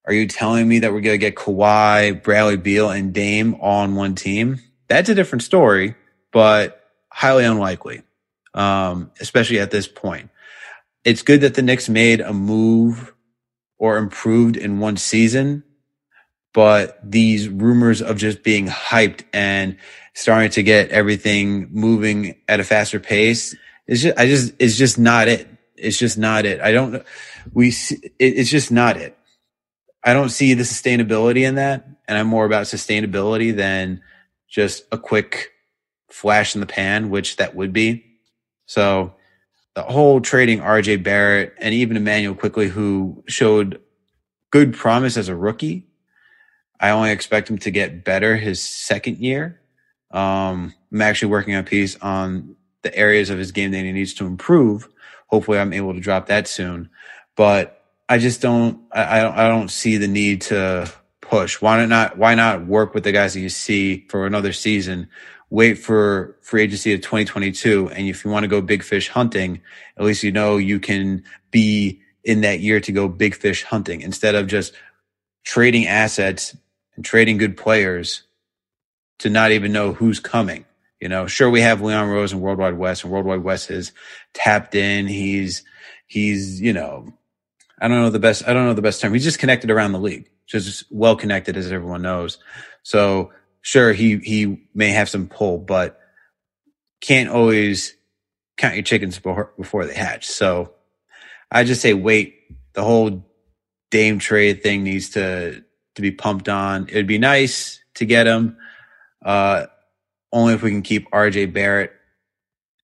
Are 0.05 0.13
you 0.13 0.27
telling 0.27 0.67
me 0.67 0.79
that 0.79 0.91
we're 0.91 1.01
going 1.01 1.13
to 1.13 1.17
get 1.17 1.35
Kawhi, 1.35 2.21
Bradley 2.21 2.57
Beal, 2.57 2.89
and 2.89 3.13
Dame 3.13 3.55
all 3.55 3.83
on 3.83 3.95
one 3.95 4.15
team? 4.15 4.59
That's 4.89 5.07
a 5.07 5.15
different 5.15 5.43
story, 5.43 5.95
but 6.31 6.83
highly 7.09 7.45
unlikely, 7.45 8.03
um, 8.53 9.11
especially 9.21 9.59
at 9.59 9.71
this 9.71 9.87
point. 9.87 10.29
It's 11.05 11.21
good 11.21 11.41
that 11.41 11.55
the 11.55 11.61
Knicks 11.61 11.87
made 11.87 12.19
a 12.19 12.33
move 12.33 13.13
or 13.77 13.97
improved 13.97 14.57
in 14.57 14.79
one 14.79 14.97
season, 14.97 15.63
but 16.53 16.99
these 17.03 17.49
rumors 17.49 18.01
of 18.01 18.17
just 18.17 18.43
being 18.43 18.67
hyped 18.67 19.23
and 19.33 19.77
starting 20.13 20.51
to 20.51 20.63
get 20.63 20.89
everything 20.89 21.67
moving 21.71 22.35
at 22.47 22.59
a 22.59 22.63
faster 22.63 22.99
pace 22.99 23.55
is 23.87 24.03
just, 24.03 24.17
I 24.17 24.27
just, 24.27 24.53
it's 24.59 24.77
just 24.77 24.99
not 24.99 25.27
it. 25.27 25.47
It's 25.75 25.97
just 25.97 26.17
not 26.17 26.45
it. 26.45 26.61
I 26.61 26.71
don't, 26.71 27.03
we, 27.51 27.69
it, 27.69 28.13
it's 28.19 28.49
just 28.49 28.71
not 28.71 28.97
it. 28.97 29.17
I 30.03 30.13
don't 30.13 30.29
see 30.29 30.53
the 30.53 30.63
sustainability 30.63 31.47
in 31.47 31.55
that. 31.55 31.87
And 32.07 32.17
I'm 32.17 32.27
more 32.27 32.45
about 32.45 32.65
sustainability 32.65 33.55
than 33.55 34.01
just 34.47 34.83
a 34.91 34.97
quick 34.97 35.51
flash 36.09 36.53
in 36.53 36.61
the 36.61 36.67
pan, 36.67 37.09
which 37.09 37.37
that 37.37 37.55
would 37.55 37.73
be. 37.73 38.05
So 38.65 39.15
the 39.75 39.81
whole 39.81 40.21
trading 40.21 40.59
RJ 40.59 41.03
Barrett 41.03 41.53
and 41.57 41.73
even 41.73 41.97
Immanuel 41.97 42.35
Quickley 42.35 42.67
who 42.67 43.23
showed 43.27 43.81
good 44.51 44.73
promise 44.73 45.17
as 45.17 45.29
a 45.29 45.35
rookie. 45.35 45.87
I 46.79 46.89
only 46.89 47.11
expect 47.11 47.49
him 47.49 47.57
to 47.59 47.71
get 47.71 48.03
better 48.03 48.35
his 48.35 48.61
second 48.61 49.17
year. 49.17 49.61
Um, 50.11 50.73
I'm 50.91 51.01
actually 51.01 51.29
working 51.29 51.55
on 51.55 51.61
a 51.61 51.67
piece 51.67 51.97
on 51.97 52.55
the 52.81 52.95
areas 52.95 53.29
of 53.29 53.37
his 53.37 53.51
game 53.51 53.71
that 53.71 53.83
he 53.83 53.91
needs 53.91 54.13
to 54.15 54.25
improve. 54.25 54.89
Hopefully, 55.27 55.59
I'm 55.59 55.73
able 55.73 55.93
to 55.93 55.99
drop 55.99 56.27
that 56.27 56.47
soon. 56.47 56.89
But 57.35 57.81
I 58.09 58.17
just 58.17 58.41
don't, 58.41 58.81
I, 58.91 59.19
I 59.19 59.21
don't, 59.21 59.37
I 59.37 59.47
don't 59.47 59.71
see 59.71 59.97
the 59.97 60.07
need 60.07 60.41
to 60.43 60.91
push. 61.21 61.61
Why 61.61 61.83
not? 61.85 62.17
Why 62.17 62.35
not 62.35 62.65
work 62.65 62.93
with 62.93 63.03
the 63.03 63.11
guys 63.11 63.33
that 63.33 63.39
you 63.39 63.49
see 63.49 64.05
for 64.09 64.25
another 64.25 64.53
season 64.53 65.09
wait 65.53 65.75
for 65.75 66.35
free 66.41 66.63
agency 66.63 66.95
of 66.95 67.01
2022. 67.01 67.87
And 67.89 68.07
if 68.07 68.25
you 68.25 68.31
want 68.31 68.43
to 68.43 68.47
go 68.47 68.59
big 68.59 68.81
fish 68.81 69.07
hunting, 69.07 69.61
at 69.97 70.03
least 70.03 70.23
you 70.23 70.31
know 70.31 70.57
you 70.57 70.79
can 70.79 71.23
be 71.51 72.01
in 72.23 72.41
that 72.41 72.59
year 72.59 72.79
to 72.79 72.91
go 72.91 73.07
big 73.07 73.35
fish 73.35 73.61
hunting 73.61 74.01
instead 74.01 74.33
of 74.33 74.47
just 74.47 74.73
trading 75.43 75.85
assets 75.85 76.57
and 76.95 77.03
trading 77.03 77.37
good 77.37 77.57
players 77.57 78.23
to 79.19 79.29
not 79.29 79.51
even 79.51 79.71
know 79.71 79.93
who's 79.93 80.19
coming. 80.19 80.65
You 80.99 81.09
know, 81.09 81.27
sure 81.27 81.49
we 81.49 81.61
have 81.61 81.81
Leon 81.81 82.09
Rose 82.09 82.31
and 82.31 82.41
Worldwide 82.41 82.77
Wes, 82.77 83.03
and 83.03 83.11
Worldwide 83.11 83.43
Wes 83.43 83.69
is 83.69 83.91
tapped 84.33 84.73
in. 84.75 85.07
He's 85.07 85.63
he's 86.07 86.61
you 86.61 86.73
know, 86.73 87.13
I 87.79 87.87
don't 87.87 88.01
know 88.01 88.09
the 88.09 88.19
best. 88.19 88.47
I 88.47 88.53
don't 88.53 88.65
know 88.65 88.73
the 88.73 88.81
best 88.81 89.01
term. 89.01 89.13
He's 89.13 89.23
just 89.23 89.39
connected 89.39 89.69
around 89.69 89.91
the 89.91 89.99
league, 89.99 90.29
just 90.45 90.85
well 90.89 91.15
connected 91.15 91.57
as 91.57 91.71
everyone 91.71 92.03
knows. 92.03 92.37
So 92.83 93.33
sure 93.61 93.91
he 93.91 94.17
he 94.17 94.67
may 94.73 94.89
have 94.89 95.09
some 95.09 95.27
pull, 95.27 95.57
but 95.57 95.99
can't 97.01 97.29
always 97.29 97.95
count 98.55 98.75
your 98.75 98.83
chickens 98.83 99.17
before, 99.17 99.51
before 99.57 99.85
they 99.85 99.93
hatch. 99.93 100.27
So 100.27 100.73
I 101.51 101.63
just 101.63 101.81
say 101.81 101.93
wait. 101.93 102.39
The 102.73 102.83
whole 102.83 103.25
Dame 103.91 104.17
trade 104.17 104.63
thing 104.63 104.83
needs 104.83 105.09
to 105.11 105.62
to 105.95 106.01
be 106.01 106.11
pumped 106.11 106.49
on. 106.49 106.87
It 106.89 106.95
would 106.95 107.07
be 107.07 107.17
nice 107.17 107.79
to 107.95 108.05
get 108.05 108.27
him, 108.27 108.57
uh, 109.23 109.67
only 110.31 110.53
if 110.53 110.63
we 110.63 110.71
can 110.71 110.81
keep 110.81 111.09
RJ 111.11 111.53
Barrett 111.53 111.93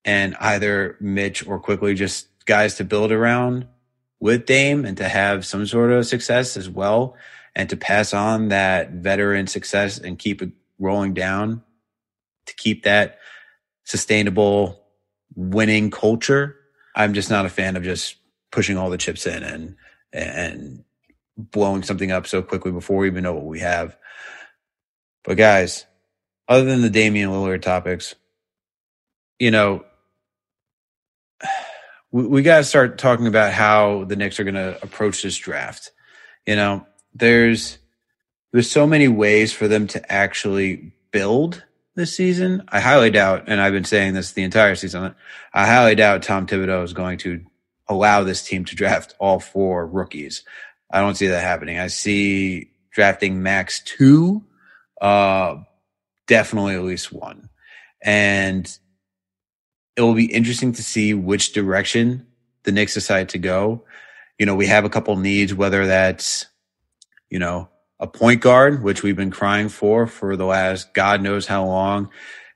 and 0.06 0.36
either 0.40 0.98
Mitch 1.00 1.46
or 1.46 1.60
Quickley 1.60 1.96
just 1.96 2.28
guys 2.46 2.76
to 2.76 2.84
build 2.84 3.12
around 3.12 3.68
with 4.20 4.46
Dame 4.46 4.86
and 4.86 4.98
to 4.98 5.08
have 5.08 5.46
some 5.46 5.66
sort 5.66 5.92
of 5.92 6.06
success 6.06 6.58
as 6.58 6.70
well 6.70 7.16
and 7.56 7.70
to 7.70 7.78
pass 7.78 8.14
on 8.14 8.50
that 8.50 8.92
veteran 8.92 9.48
success 9.48 9.98
and 9.98 10.20
keep 10.20 10.42
it 10.42 10.52
rolling 10.78 11.14
down 11.14 11.64
to 12.46 12.56
keep 12.56 12.84
that 12.84 13.20
sustainable 13.84 14.84
winning 15.36 15.92
culture. 15.92 16.56
I'm 16.96 17.14
just 17.14 17.30
not 17.30 17.46
a 17.46 17.50
fan 17.50 17.76
of 17.76 17.84
just 17.84 18.16
pushing 18.52 18.78
all 18.78 18.90
the 18.90 18.98
chips 18.98 19.26
in 19.26 19.44
and 19.44 19.76
and 20.12 20.84
blowing 21.40 21.84
something 21.84 22.12
up 22.12 22.28
so 22.28 22.42
quickly 22.42 22.72
before 22.72 22.98
we 22.98 23.08
even 23.08 23.24
know 23.24 23.34
what 23.34 23.46
we 23.46 23.60
have. 23.60 23.98
But 25.24 25.38
guys, 25.38 25.86
other 26.48 26.66
than 26.66 26.82
the 26.82 26.90
Damian 26.90 27.30
Lillard 27.30 27.62
topics, 27.62 28.16
you 29.38 29.52
know, 29.52 29.86
we, 32.12 32.28
we 32.28 32.42
got 32.42 32.58
to 32.58 32.64
start 32.64 32.98
talking 32.98 33.28
about 33.28 33.54
how 33.54 34.04
the 34.06 34.16
Knicks 34.16 34.40
are 34.40 34.44
going 34.44 34.56
to 34.56 34.82
approach 34.84 35.22
this 35.22 35.38
draft. 35.38 35.92
You 36.46 36.56
know, 36.56 36.86
there's 37.14 37.78
there's 38.52 38.70
so 38.70 38.88
many 38.88 39.08
ways 39.08 39.54
for 39.54 39.68
them 39.68 39.88
to 39.88 40.12
actually 40.12 40.94
build 41.12 41.64
this 41.96 42.16
season. 42.16 42.64
I 42.70 42.80
highly 42.80 43.12
doubt, 43.12 43.44
and 43.48 43.62
I've 43.62 43.74
been 43.74 43.84
saying 43.84 44.14
this 44.14 44.32
the 44.32 44.44
entire 44.44 44.76
season, 44.76 45.14
I 45.54 45.68
highly 45.68 45.96
doubt 45.96 46.24
Tom 46.24 46.48
Thibodeau 46.48 46.84
is 46.84 46.94
going 46.94 47.20
to 47.20 47.46
allow 47.88 48.24
this 48.24 48.44
team 48.44 48.66
to 48.66 48.76
draft 48.76 49.16
all 49.20 49.40
four 49.40 49.86
rookies. 49.86 50.44
I 50.92 51.02
don't 51.02 51.16
see 51.16 51.28
that 51.28 51.44
happening. 51.44 51.80
I 51.80 51.88
see 51.88 52.72
drafting 52.92 53.44
max 53.44 53.82
two, 53.84 54.44
uh, 55.02 55.58
definitely 56.28 56.76
at 56.76 56.84
least 56.84 57.12
one. 57.12 57.50
And 58.02 58.66
it 59.96 60.02
will 60.02 60.14
be 60.14 60.32
interesting 60.32 60.74
to 60.74 60.84
see 60.84 61.14
which 61.14 61.54
direction 61.54 62.28
the 62.64 62.72
Knicks 62.72 62.94
decide 62.94 63.30
to 63.30 63.38
go. 63.38 63.84
You 64.38 64.46
know, 64.46 64.56
we 64.56 64.68
have 64.68 64.86
a 64.86 64.90
couple 64.90 65.16
needs, 65.18 65.54
whether 65.54 65.86
that's, 65.86 66.46
you 67.30 67.40
know, 67.40 67.70
a 68.00 68.08
point 68.08 68.42
guard, 68.42 68.82
which 68.82 69.04
we've 69.04 69.16
been 69.16 69.32
crying 69.32 69.68
for 69.68 70.08
for 70.08 70.38
the 70.38 70.46
last 70.46 70.94
God 70.94 71.22
knows 71.22 71.46
how 71.46 71.66
long. 71.66 72.10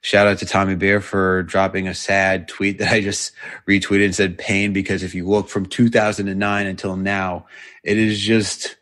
Shout 0.03 0.27
out 0.27 0.37
to 0.39 0.45
Tommy 0.45 0.75
Beer 0.75 0.99
for 0.99 1.43
dropping 1.43 1.87
a 1.87 1.95
sad 1.95 2.49
tweet 2.49 2.77
that 2.79 2.91
I 2.91 2.99
just 2.99 3.31
retweeted 3.65 4.03
and 4.03 4.13
said 4.13 4.37
pain 4.37 4.73
because 4.73 5.01
if 5.01 5.15
you 5.15 5.25
look 5.25 5.47
from 5.47 5.65
2009 5.65 6.67
until 6.67 6.97
now, 6.97 7.45
it 7.85 7.97
is 7.97 8.19
just, 8.19 8.75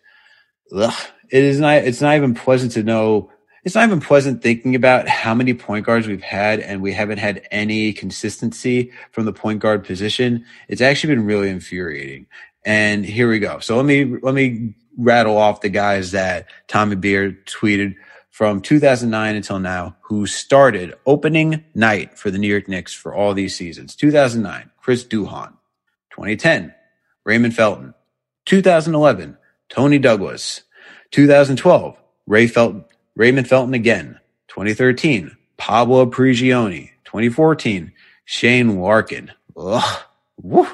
ugh, 0.76 0.94
it 1.30 1.44
is 1.44 1.60
not, 1.60 1.76
it's 1.84 2.02
not 2.02 2.16
even 2.16 2.34
pleasant 2.34 2.72
to 2.72 2.82
know 2.82 3.32
it's 3.64 3.76
not 3.76 3.86
even 3.86 4.00
pleasant 4.00 4.42
thinking 4.42 4.74
about 4.74 5.08
how 5.08 5.36
many 5.36 5.54
point 5.54 5.86
guards 5.86 6.08
we've 6.08 6.24
had 6.24 6.60
and 6.60 6.82
we 6.82 6.92
haven't 6.94 7.20
had 7.20 7.48
any 7.52 7.94
consistency 7.94 8.92
from 9.12 9.26
the 9.26 9.34
point 9.34 9.60
guard 9.60 9.86
position. 9.86 10.44
It's 10.68 10.82
actually 10.82 11.14
been 11.14 11.26
really 11.28 11.50
infuriating. 11.50 12.26
And 12.66 13.06
here 13.06 13.30
we 13.30 13.38
go. 13.38 13.60
So 13.60 13.78
let 13.78 13.86
me, 13.86 14.18
let 14.24 14.34
me 14.34 14.74
rattle 14.98 15.38
off 15.38 15.62
the 15.62 15.70
guys 15.70 16.10
that 16.12 16.48
Tommy 16.68 16.96
Beer 16.96 17.38
tweeted 17.46 17.96
from 18.42 18.60
2009 18.60 19.36
until 19.36 19.60
now 19.60 19.96
who 20.02 20.26
started 20.26 20.96
opening 21.06 21.64
night 21.76 22.18
for 22.18 22.32
the 22.32 22.40
New 22.40 22.48
York 22.48 22.68
Knicks 22.68 22.92
for 22.92 23.14
all 23.14 23.36
these 23.36 23.56
seasons. 23.56 23.96
2009, 23.96 24.72
Chris 24.82 25.04
Duhon. 25.04 25.54
2010, 26.10 26.74
Raymond 27.24 27.56
Felton. 27.56 27.94
2011, 28.48 29.38
Toney 29.70 30.00
Douglas. 30.00 30.64
2012, 31.12 31.96
Ray 32.26 32.48
Felton, 32.48 32.84
Raymond 33.16 33.48
Felton 33.48 33.76
again. 33.76 34.20
2013, 34.48 35.38
Pablo 35.58 36.08
Prigioni. 36.08 36.90
2014, 37.06 37.92
Shane 38.26 38.80
Larkin. 38.80 39.32
Ugh. 39.56 40.02
Woo. 40.42 40.68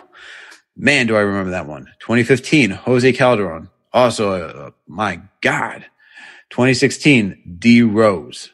Man, 0.77 1.05
do 1.05 1.17
I 1.17 1.19
remember 1.19 1.51
that 1.51 1.67
one. 1.67 1.87
2015, 1.99 2.69
Jose 2.69 3.11
Calderon. 3.11 3.69
Also, 3.91 4.31
uh, 4.31 4.71
my 4.87 5.19
God. 5.41 5.85
2016, 6.49 7.57
D 7.59 7.81
Rose. 7.81 8.51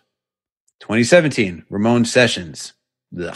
2017, 0.82 1.66
Ramon 1.70 2.06
Sessions. 2.06 2.74
Ugh. 3.18 3.36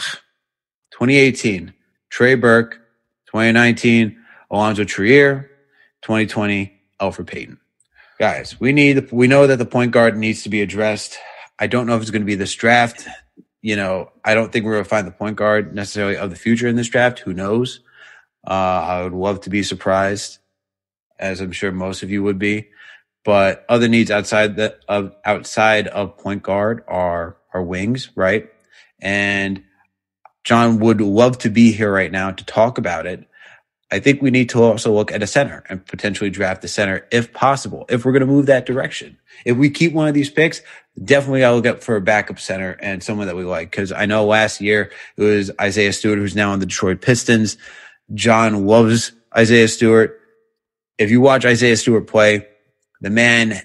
2018, 0.92 1.72
Trey 2.10 2.34
Burke. 2.34 2.80
2019, 3.26 4.18
Allonzo 4.50 4.86
Trier. 4.86 5.50
2020, 6.02 6.72
Elfrid 7.00 7.26
Payton. 7.26 7.58
Guys, 8.18 8.58
we 8.58 8.72
need, 8.72 9.10
we 9.12 9.28
know 9.28 9.46
that 9.46 9.56
the 9.56 9.66
point 9.66 9.92
guard 9.92 10.16
needs 10.16 10.42
to 10.42 10.48
be 10.48 10.60
addressed. 10.60 11.18
I 11.58 11.66
don't 11.66 11.86
know 11.86 11.94
if 11.96 12.02
it's 12.02 12.10
going 12.10 12.22
to 12.22 12.26
be 12.26 12.34
this 12.34 12.54
draft. 12.54 13.06
You 13.62 13.76
know, 13.76 14.10
I 14.24 14.34
don't 14.34 14.52
think 14.52 14.64
we're 14.64 14.72
going 14.72 14.84
to 14.84 14.88
find 14.90 15.06
the 15.06 15.12
point 15.12 15.36
guard 15.36 15.74
necessarily 15.74 16.16
of 16.16 16.30
the 16.30 16.36
future 16.36 16.68
in 16.68 16.76
this 16.76 16.88
draft. 16.88 17.20
Who 17.20 17.32
knows? 17.32 17.80
Uh, 18.46 18.50
I 18.50 19.02
would 19.02 19.12
love 19.12 19.40
to 19.42 19.50
be 19.50 19.62
surprised, 19.62 20.38
as 21.18 21.40
I'm 21.40 21.52
sure 21.52 21.72
most 21.72 22.02
of 22.02 22.10
you 22.10 22.22
would 22.22 22.38
be. 22.38 22.68
But 23.28 23.66
other 23.68 23.88
needs 23.88 24.10
outside 24.10 24.56
the 24.56 24.78
of 24.88 25.14
outside 25.22 25.86
of 25.86 26.16
point 26.16 26.42
guard 26.42 26.82
are 26.88 27.36
are 27.52 27.62
wings, 27.62 28.08
right? 28.14 28.48
And 29.02 29.64
John 30.44 30.78
would 30.78 31.02
love 31.02 31.36
to 31.40 31.50
be 31.50 31.72
here 31.72 31.92
right 31.92 32.10
now 32.10 32.30
to 32.30 32.44
talk 32.46 32.78
about 32.78 33.04
it. 33.04 33.28
I 33.90 33.98
think 33.98 34.22
we 34.22 34.30
need 34.30 34.48
to 34.48 34.62
also 34.62 34.94
look 34.94 35.12
at 35.12 35.22
a 35.22 35.26
center 35.26 35.62
and 35.68 35.84
potentially 35.84 36.30
draft 36.30 36.64
a 36.64 36.68
center 36.68 37.06
if 37.12 37.34
possible, 37.34 37.84
if 37.90 38.06
we're 38.06 38.12
going 38.12 38.20
to 38.20 38.26
move 38.26 38.46
that 38.46 38.64
direction. 38.64 39.18
If 39.44 39.58
we 39.58 39.68
keep 39.68 39.92
one 39.92 40.08
of 40.08 40.14
these 40.14 40.30
picks, 40.30 40.62
definitely 41.04 41.44
I'll 41.44 41.56
look 41.56 41.66
up 41.66 41.82
for 41.82 41.96
a 41.96 42.00
backup 42.00 42.38
center 42.38 42.78
and 42.80 43.02
someone 43.02 43.26
that 43.26 43.36
we 43.36 43.44
like. 43.44 43.70
Cause 43.70 43.92
I 43.92 44.06
know 44.06 44.24
last 44.24 44.62
year 44.62 44.90
it 45.18 45.22
was 45.22 45.50
Isaiah 45.60 45.92
Stewart, 45.92 46.16
who's 46.16 46.34
now 46.34 46.52
on 46.52 46.60
the 46.60 46.66
Detroit 46.66 47.02
Pistons. 47.02 47.58
John 48.14 48.64
loves 48.64 49.12
Isaiah 49.36 49.68
Stewart. 49.68 50.18
If 50.96 51.10
you 51.10 51.20
watch 51.20 51.44
Isaiah 51.44 51.76
Stewart 51.76 52.06
play, 52.06 52.46
the 53.00 53.10
man 53.10 53.60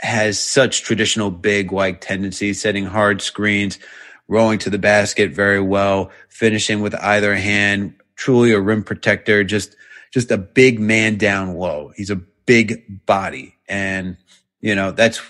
has 0.00 0.38
such 0.38 0.82
traditional 0.82 1.30
big 1.30 1.72
like 1.72 2.00
tendencies, 2.00 2.60
setting 2.60 2.84
hard 2.84 3.22
screens, 3.22 3.78
rolling 4.28 4.58
to 4.58 4.70
the 4.70 4.78
basket 4.78 5.32
very 5.32 5.60
well, 5.60 6.10
finishing 6.28 6.80
with 6.80 6.94
either 6.96 7.34
hand, 7.34 7.94
truly 8.16 8.52
a 8.52 8.60
rim 8.60 8.82
protector, 8.82 9.44
just 9.44 9.76
just 10.12 10.30
a 10.30 10.38
big 10.38 10.78
man 10.78 11.16
down 11.16 11.54
low. 11.54 11.92
He's 11.96 12.10
a 12.10 12.16
big 12.16 13.04
body. 13.06 13.54
And, 13.68 14.16
you 14.60 14.74
know, 14.74 14.90
that's 14.92 15.20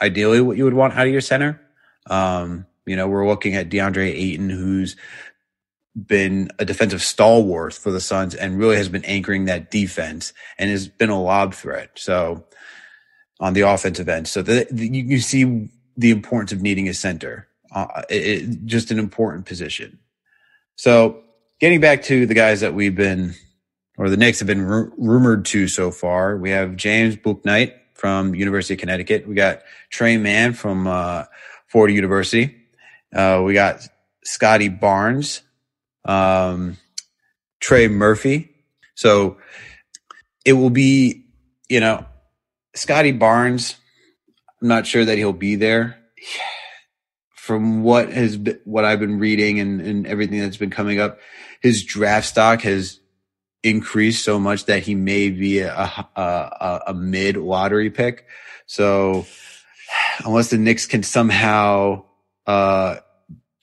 ideally 0.00 0.40
what 0.40 0.56
you 0.56 0.64
would 0.64 0.74
want 0.74 0.94
out 0.94 1.06
of 1.06 1.12
your 1.12 1.20
center. 1.20 1.60
Um, 2.10 2.66
you 2.84 2.96
know, 2.96 3.08
we're 3.08 3.26
looking 3.26 3.54
at 3.54 3.68
DeAndre 3.68 4.08
Ayton, 4.08 4.50
who's 4.50 4.96
been 5.96 6.50
a 6.58 6.64
defensive 6.64 7.02
stalwart 7.02 7.72
for 7.72 7.90
the 7.90 8.00
Suns 8.00 8.34
and 8.34 8.58
really 8.58 8.76
has 8.76 8.88
been 8.88 9.04
anchoring 9.04 9.46
that 9.46 9.70
defense 9.70 10.32
and 10.58 10.70
has 10.70 10.88
been 10.88 11.08
a 11.08 11.20
lob 11.20 11.54
threat. 11.54 11.90
So 11.94 12.44
on 13.40 13.54
the 13.54 13.62
offensive 13.62 14.08
end, 14.08 14.28
so 14.28 14.42
the, 14.42 14.66
you, 14.72 15.04
you, 15.04 15.20
see 15.20 15.70
the 15.96 16.10
importance 16.10 16.52
of 16.52 16.60
needing 16.60 16.88
a 16.88 16.94
center, 16.94 17.48
uh, 17.74 18.02
it, 18.10 18.26
it, 18.26 18.64
just 18.66 18.90
an 18.90 18.98
important 18.98 19.46
position. 19.46 19.98
So 20.76 21.22
getting 21.60 21.80
back 21.80 22.02
to 22.04 22.26
the 22.26 22.34
guys 22.34 22.60
that 22.60 22.74
we've 22.74 22.94
been, 22.94 23.34
or 23.96 24.10
the 24.10 24.18
Knicks 24.18 24.40
have 24.40 24.46
been 24.46 24.66
rumored 24.66 25.46
to 25.46 25.66
so 25.68 25.90
far, 25.90 26.36
we 26.36 26.50
have 26.50 26.76
James 26.76 27.16
Bouknight 27.16 27.72
from 27.94 28.34
University 28.34 28.74
of 28.74 28.80
Connecticut. 28.80 29.26
We 29.26 29.34
got 29.34 29.62
Tre 29.88 30.18
Mann 30.18 30.52
from 30.52 30.86
uh, 30.86 31.24
Florida 31.68 31.94
University. 31.94 32.54
Uh, 33.14 33.42
we 33.42 33.54
got 33.54 33.88
Scottie 34.24 34.68
Barnes 34.68 35.40
um, 36.06 36.76
Trey 37.60 37.88
Murphy. 37.88 38.50
So 38.94 39.36
it 40.44 40.54
will 40.54 40.70
be, 40.70 41.26
you 41.68 41.80
know, 41.80 42.06
Scottie 42.74 43.12
Barnes. 43.12 43.76
I'm 44.62 44.68
not 44.68 44.86
sure 44.86 45.04
that 45.04 45.18
he'll 45.18 45.32
be 45.32 45.56
there. 45.56 45.98
From 47.34 47.82
what 47.82 48.12
has 48.12 48.36
been, 48.36 48.58
what 48.64 48.84
I've 48.84 48.98
been 48.98 49.18
reading 49.18 49.60
and, 49.60 49.80
and 49.80 50.06
everything 50.06 50.40
that's 50.40 50.56
been 50.56 50.70
coming 50.70 51.00
up, 51.00 51.18
his 51.60 51.84
draft 51.84 52.26
stock 52.26 52.62
has 52.62 52.98
increased 53.62 54.24
so 54.24 54.38
much 54.38 54.66
that 54.66 54.82
he 54.82 54.94
may 54.94 55.30
be 55.30 55.60
a, 55.60 55.74
a, 56.16 56.80
a 56.88 56.94
mid 56.94 57.36
lottery 57.36 57.90
pick. 57.90 58.26
So 58.66 59.26
unless 60.24 60.50
the 60.50 60.58
Knicks 60.58 60.86
can 60.86 61.02
somehow 61.02 62.04
uh, 62.46 62.96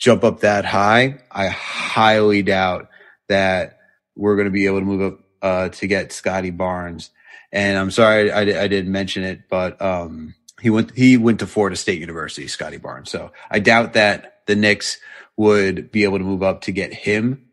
jump 0.03 0.25
up 0.25 0.41
that 0.41 0.65
high, 0.65 1.17
I 1.31 1.47
highly 1.47 2.43
doubt 2.43 2.89
that 3.29 3.77
we're 4.17 4.35
going 4.35 4.47
to 4.47 4.51
be 4.51 4.65
able 4.65 4.79
to 4.79 4.85
move 4.85 5.13
up 5.13 5.19
uh, 5.41 5.69
to 5.69 5.87
get 5.87 6.11
Scottie 6.11 6.49
Barnes. 6.49 7.09
And 7.53 7.77
I'm 7.77 7.89
sorry 7.89 8.29
I, 8.29 8.41
I 8.41 8.67
didn't 8.67 8.91
mention 8.91 9.23
it, 9.23 9.43
but 9.49 9.81
um, 9.81 10.35
he 10.59 10.69
went 10.69 10.93
he 10.93 11.15
went 11.15 11.39
to 11.39 11.47
Florida 11.47 11.77
State 11.77 12.01
University, 12.01 12.49
Scottie 12.49 12.77
Barnes. 12.77 13.11
So 13.11 13.31
I 13.49 13.59
doubt 13.59 13.93
that 13.93 14.41
the 14.45 14.57
Knicks 14.57 14.99
would 15.37 15.89
be 15.89 16.03
able 16.03 16.17
to 16.17 16.25
move 16.25 16.43
up 16.43 16.61
to 16.63 16.73
get 16.73 16.93
him 16.93 17.47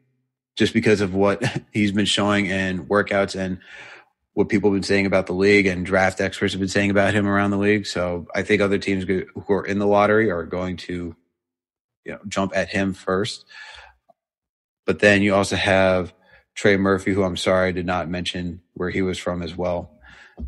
just 0.56 0.74
because 0.74 1.00
of 1.00 1.14
what 1.14 1.44
he's 1.72 1.92
been 1.92 2.04
showing 2.04 2.46
in 2.46 2.86
workouts 2.86 3.38
and 3.38 3.60
what 4.32 4.48
people 4.48 4.70
have 4.70 4.76
been 4.76 4.82
saying 4.82 5.06
about 5.06 5.28
the 5.28 5.34
league 5.34 5.66
and 5.66 5.86
draft 5.86 6.20
experts 6.20 6.52
have 6.52 6.60
been 6.60 6.68
saying 6.68 6.90
about 6.90 7.14
him 7.14 7.28
around 7.28 7.52
the 7.52 7.58
league. 7.58 7.86
So 7.86 8.26
I 8.34 8.42
think 8.42 8.60
other 8.60 8.78
teams 8.78 9.04
who 9.04 9.24
are 9.48 9.64
in 9.64 9.78
the 9.78 9.86
lottery 9.86 10.32
are 10.32 10.44
going 10.44 10.78
to 10.78 11.14
you 12.04 12.12
know, 12.12 12.18
jump 12.28 12.52
at 12.54 12.68
him 12.68 12.92
first. 12.92 13.44
But 14.86 14.98
then 15.00 15.22
you 15.22 15.34
also 15.34 15.56
have 15.56 16.12
Trey 16.54 16.76
Murphy, 16.76 17.12
who 17.12 17.22
I'm 17.22 17.36
sorry 17.36 17.68
I 17.68 17.72
did 17.72 17.86
not 17.86 18.08
mention 18.08 18.60
where 18.74 18.90
he 18.90 19.02
was 19.02 19.18
from 19.18 19.42
as 19.42 19.56
well. 19.56 19.90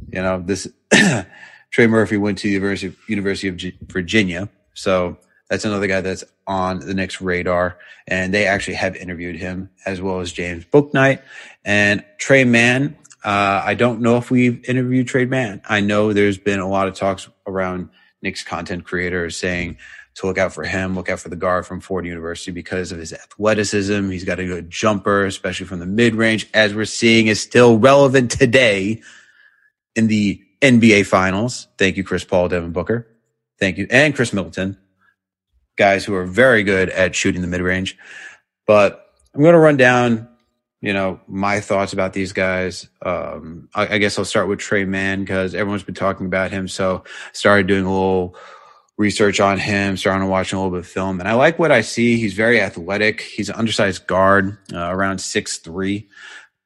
You 0.09 0.23
know, 0.23 0.42
this 0.44 0.66
Trey 1.71 1.87
Murphy 1.87 2.16
went 2.16 2.38
to 2.38 2.49
the 2.49 2.52
University 2.52 2.88
of, 2.88 2.97
University 3.09 3.49
of 3.49 3.88
Virginia, 3.88 4.49
so 4.75 5.18
that's 5.49 5.64
another 5.64 5.87
guy 5.87 6.00
that's 6.00 6.25
on 6.47 6.80
the 6.80 6.94
Knicks 6.94 7.21
radar, 7.21 7.78
and 8.06 8.32
they 8.32 8.47
actually 8.47 8.75
have 8.75 8.97
interviewed 8.97 9.37
him 9.37 9.71
as 9.87 10.00
well 10.00 10.21
as 10.21 10.32
James 10.32 10.64
Bouknight 10.64 11.23
and 11.64 12.04
Tre 12.18 12.44
Mann. 12.44 12.97
Uh, 13.25 13.62
I 13.64 13.75
don't 13.75 14.00
know 14.00 14.16
if 14.16 14.30
we've 14.30 14.64
interviewed 14.68 15.09
Tre 15.09 15.26
Mann. 15.26 15.62
I 15.68 15.80
know 15.80 16.12
there's 16.12 16.38
been 16.38 16.59
a 16.59 16.68
lot 16.68 16.88
of 16.88 16.94
talks 16.94 17.28
around 17.47 17.90
Knicks 18.23 18.42
content 18.42 18.85
creators 18.85 19.37
saying 19.37 19.76
to 20.14 20.26
look 20.26 20.38
out 20.38 20.52
for 20.52 20.64
him, 20.64 20.95
look 20.95 21.09
out 21.09 21.21
for 21.21 21.28
the 21.28 21.37
guard 21.37 21.66
from 21.66 21.81
Ford 21.81 22.07
University 22.07 22.50
because 22.50 22.92
of 22.92 22.99
his 22.99 23.12
athleticism. 23.12 24.11
He's 24.11 24.25
got 24.25 24.38
a 24.38 24.45
good 24.45 24.71
jumper, 24.71 25.25
especially 25.25 25.66
from 25.66 25.78
the 25.78 25.87
mid 25.87 26.14
range, 26.14 26.49
as 26.52 26.75
we're 26.75 26.85
seeing 26.85 27.28
is 27.28 27.40
still 27.40 27.78
relevant 27.78 28.31
today 28.31 29.02
in 29.97 30.07
the 30.07 30.42
NBA 30.61 31.07
finals. 31.07 31.69
Thank 31.78 31.97
you, 31.97 32.04
Chris 32.04 32.25
Paul, 32.25 32.49
Devin 32.49 32.73
Booker. 32.73 33.09
Thank 33.59 33.78
you. 33.78 33.87
And 33.90 34.14
Khris 34.14 34.33
Middleton, 34.33 34.76
guys 35.76 36.04
who 36.04 36.14
are 36.14 36.26
very 36.26 36.62
good 36.62 36.90
at 36.90 37.14
shooting 37.14 37.40
the 37.40 37.49
mid 37.49 37.61
range. 37.61 37.97
But 38.66 39.07
I'm 39.35 39.40
going 39.40 39.54
to 39.54 39.59
run 39.59 39.76
down, 39.76 40.28
you 40.81 40.92
know, 40.92 41.21
my 41.26 41.61
thoughts 41.61 41.92
about 41.92 42.12
these 42.12 42.33
guys. 42.33 42.88
Um, 43.00 43.69
I, 43.75 43.95
I 43.95 43.99
guess 43.99 44.19
I'll 44.19 44.25
start 44.25 44.49
with 44.49 44.59
Tre 44.59 44.85
Mann 44.85 45.21
because 45.21 45.54
everyone's 45.54 45.83
been 45.83 45.95
talking 45.95 46.26
about 46.26 46.50
him. 46.50 46.69
So 46.69 47.04
started 47.33 47.66
doing 47.66 47.85
a 47.85 47.90
little 47.90 48.37
research 48.99 49.41
on 49.41 49.59
him, 49.59 49.97
starting 49.97 50.23
to 50.23 50.31
watch 50.31 50.53
a 50.53 50.57
little 50.57 50.71
bit 50.71 50.81
of 50.81 50.87
film, 50.87 51.21
and 51.21 51.29
I 51.29 51.35
like 51.35 51.59
what 51.59 51.73
I 51.73 51.81
see. 51.81 52.17
He's 52.17 52.35
very 52.35 52.61
athletic. 52.61 53.21
He's 53.21 53.49
an 53.49 53.57
undersized 53.57 54.07
guard, 54.07 54.59
uh, 54.73 54.89
around 54.91 55.19
six 55.19 55.59
three. 55.59 56.09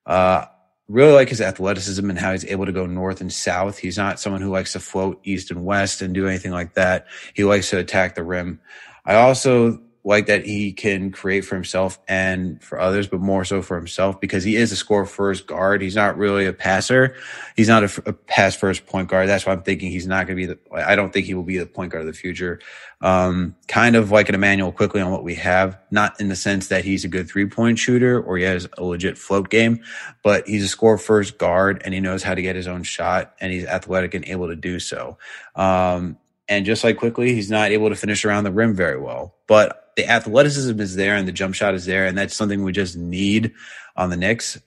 Uh, 0.05 0.47
really 0.89 1.13
like 1.13 1.29
his 1.29 1.41
athleticism 1.41 2.09
and 2.09 2.19
how 2.19 2.33
he's 2.33 2.45
able 2.45 2.67
to 2.67 2.73
go 2.73 2.87
north 2.87 3.21
and 3.21 3.33
south. 3.33 3.79
He's 3.79 3.99
not 3.99 4.21
someone 4.21 4.41
who 4.41 4.51
likes 4.51 4.73
to 4.75 4.81
float 4.81 5.21
east 5.25 5.51
and 5.51 5.65
west 5.65 6.01
and 6.01 6.15
do 6.15 6.29
anything 6.29 6.53
like 6.53 6.75
that. 6.75 7.07
He 7.35 7.45
likes 7.45 7.71
to 7.71 7.79
attack 7.79 8.15
the 8.15 8.23
rim. 8.23 8.61
I 9.05 9.17
also 9.17 9.81
like 10.07 10.27
that 10.27 10.47
he 10.47 10.73
can 10.73 11.11
create 11.11 11.45
for 11.45 11.57
himself 11.57 11.99
and 12.07 12.63
for 12.63 12.79
others, 12.79 13.09
but 13.09 13.19
more 13.19 13.45
so 13.45 13.61
for 13.61 13.77
himself 13.77 14.21
because 14.21 14.45
he 14.45 14.55
is 14.55 14.71
a 14.71 14.77
score 14.77 15.05
first 15.05 15.49
guard. 15.49 15.83
He's 15.83 15.97
not 15.97 16.17
really 16.17 16.47
a 16.47 16.53
passer. 16.53 17.17
He's 17.57 17.67
not 17.67 17.83
a, 17.83 18.03
a 18.07 18.13
pass 18.13 18.55
first 18.55 18.87
point 18.87 19.09
guard. 19.09 19.29
That's 19.29 19.45
why 19.45 19.53
I'm 19.53 19.65
thinking 19.65 19.91
he's 19.91 20.07
not 20.07 20.29
going 20.29 20.39
to 20.39 20.47
be 20.47 20.55
the, 20.55 20.59
I 20.73 20.95
don't 20.95 21.13
think 21.13 21.27
he 21.27 21.35
will 21.35 21.43
be 21.43 21.59
the 21.59 21.67
point 21.67 21.91
guard 21.91 22.03
of 22.03 22.07
the 22.07 22.13
future. 22.13 22.61
Um, 23.01 23.57
kind 23.67 23.97
of 23.97 24.13
like 24.13 24.29
an 24.29 24.37
Immanuel 24.37 24.71
Quickley 24.71 25.01
on 25.01 25.11
what 25.11 25.25
we 25.25 25.35
have, 25.35 25.77
not 25.91 26.21
in 26.21 26.29
the 26.29 26.37
sense 26.37 26.69
that 26.69 26.85
he's 26.85 27.05
a 27.05 27.09
good 27.09 27.29
three 27.29 27.47
point 27.47 27.77
shooter 27.77 28.23
or 28.23 28.39
he 28.39 28.45
has 28.45 28.69
a 28.79 28.85
legit 28.85 29.19
float 29.19 29.51
game, 29.51 29.83
but 30.23 30.47
he's 30.47 30.63
a 30.63 30.69
score 30.69 30.99
first 30.99 31.37
guard 31.37 31.83
and 31.85 31.93
he 31.93 31.99
knows 31.99 32.23
how 32.23 32.37
to 32.37 32.43
get 32.43 32.55
his 32.55 32.69
own 32.69 32.85
shot 32.85 33.35
and 33.41 33.53
he's 33.53 33.65
athletic 33.65 34.15
and 34.15 34.25
able 34.27 34.47
to 34.47 34.57
do 34.57 34.79
so. 34.79 35.19
Um, 35.57 36.17
and 36.49 36.65
just 36.65 36.85
like 36.85 36.99
Quickley, 36.99 37.35
he's 37.35 37.51
not 37.51 37.71
able 37.71 37.89
to 37.89 37.97
finish 37.97 38.25
around 38.25 38.45
the 38.45 38.53
rim 38.53 38.75
very 38.75 39.01
well. 39.01 39.37
But 39.47 39.93
the 39.97 40.09
athleticism 40.09 40.79
is 40.81 40.95
there 40.95 41.17
and 41.17 41.27
the 41.27 41.33
jump 41.33 41.55
shot 41.55 41.75
is 41.75 41.87
there. 41.87 42.07
And 42.07 42.17
that's 42.17 42.37
something 42.37 42.63
we 42.63 42.73
just 42.73 42.97
need 42.97 43.53
on 43.97 44.11
the 44.11 44.17
Knicks. 44.17 44.61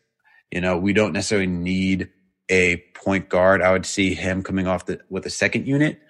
You 0.52 0.62
know, 0.62 0.78
we 0.78 0.94
don't 0.94 1.14
necessarily 1.14 1.48
need 1.48 2.10
a 2.50 2.78
point 2.96 3.30
guard. 3.30 3.62
I 3.62 3.72
would 3.72 3.86
see 3.86 4.14
him 4.14 4.44
coming 4.44 4.68
off 4.68 4.88
the 4.88 5.00
with 5.10 5.26
a 5.26 5.30
second 5.30 5.68
unit. 5.68 6.02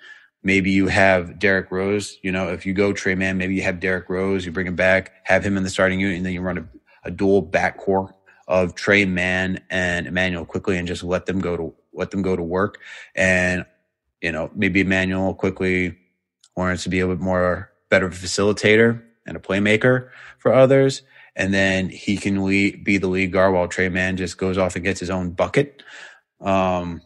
Maybe 0.42 0.72
you 0.72 0.88
have 0.88 1.38
Derrick 1.38 1.70
Rose. 1.70 2.18
You 2.24 2.32
know, 2.32 2.48
if 2.54 2.66
you 2.66 2.74
go 2.74 2.94
Tre 2.94 3.14
Mann, 3.14 3.38
maybe 3.38 3.56
you 3.56 3.62
have 3.64 3.82
Derrick 3.82 4.10
Rose, 4.10 4.46
you 4.46 4.54
bring 4.54 4.68
him 4.68 4.76
back, 4.76 5.12
have 5.26 5.46
him 5.46 5.58
in 5.58 5.64
the 5.64 5.70
starting 5.70 6.00
unit, 6.00 6.16
and 6.16 6.26
then 6.26 6.32
you 6.32 6.42
run 6.42 6.58
a, 6.58 6.66
a 7.04 7.12
dual 7.12 7.46
backcourt 7.46 8.14
of 8.48 8.74
Tre 8.74 9.04
Mann 9.04 9.60
and 9.70 10.08
Immanuel 10.08 10.46
Quickley 10.46 10.78
and 10.78 10.88
just 10.88 11.04
let 11.04 11.26
them 11.26 11.40
go 11.40 11.58
to 11.58 11.76
let 11.94 12.12
them 12.12 12.22
go 12.22 12.38
to 12.38 12.44
work. 12.44 12.80
And 13.16 13.66
you 14.22 14.32
know, 14.32 14.52
maybe 14.54 14.82
Immanuel 14.82 15.34
Quickley 15.34 15.98
wants 16.56 16.84
to 16.84 16.90
be 16.90 17.00
a 17.00 17.08
bit 17.08 17.20
more 17.20 17.72
better 17.90 18.10
facilitator 18.10 19.02
and 19.26 19.38
a 19.38 19.40
playmaker 19.40 20.10
for 20.38 20.54
others. 20.54 21.04
And 21.36 21.54
then 21.54 21.90
he 21.90 22.18
can 22.18 22.44
lead, 22.44 22.84
be 22.84 22.98
the 22.98 23.08
lead 23.08 23.32
guard 23.32 23.54
while 23.54 23.68
Tre 23.68 23.88
Mann 23.90 24.18
just 24.18 24.38
goes 24.38 24.58
off 24.58 24.76
and 24.76 24.84
gets 24.84 25.00
his 25.00 25.10
own 25.10 25.32
bucket. 25.32 25.84
Um, 26.42 27.02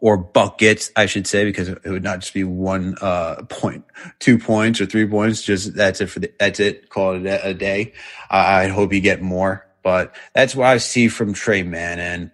or 0.00 0.16
buckets, 0.16 0.92
I 0.94 1.06
should 1.06 1.26
say, 1.26 1.44
because 1.44 1.68
it 1.68 1.84
would 1.84 2.04
not 2.04 2.20
just 2.20 2.32
be 2.32 2.44
one, 2.44 2.96
uh, 3.00 3.42
point, 3.48 3.84
two 4.20 4.38
points 4.38 4.80
or 4.80 4.86
three 4.86 5.06
points. 5.06 5.42
Just 5.42 5.74
that's 5.74 6.00
it 6.00 6.06
for 6.06 6.20
the, 6.20 6.32
that's 6.38 6.60
it. 6.60 6.88
Call 6.88 7.14
it 7.14 7.26
a, 7.26 7.48
a 7.48 7.54
day. 7.54 7.94
I, 8.30 8.64
I 8.64 8.68
hope 8.68 8.92
you 8.92 9.00
get 9.00 9.20
more, 9.20 9.66
but 9.82 10.14
that's 10.34 10.54
what 10.54 10.68
I 10.68 10.78
see 10.78 11.08
from 11.08 11.34
Tre 11.34 11.62
Mann. 11.64 11.98
And, 11.98 12.30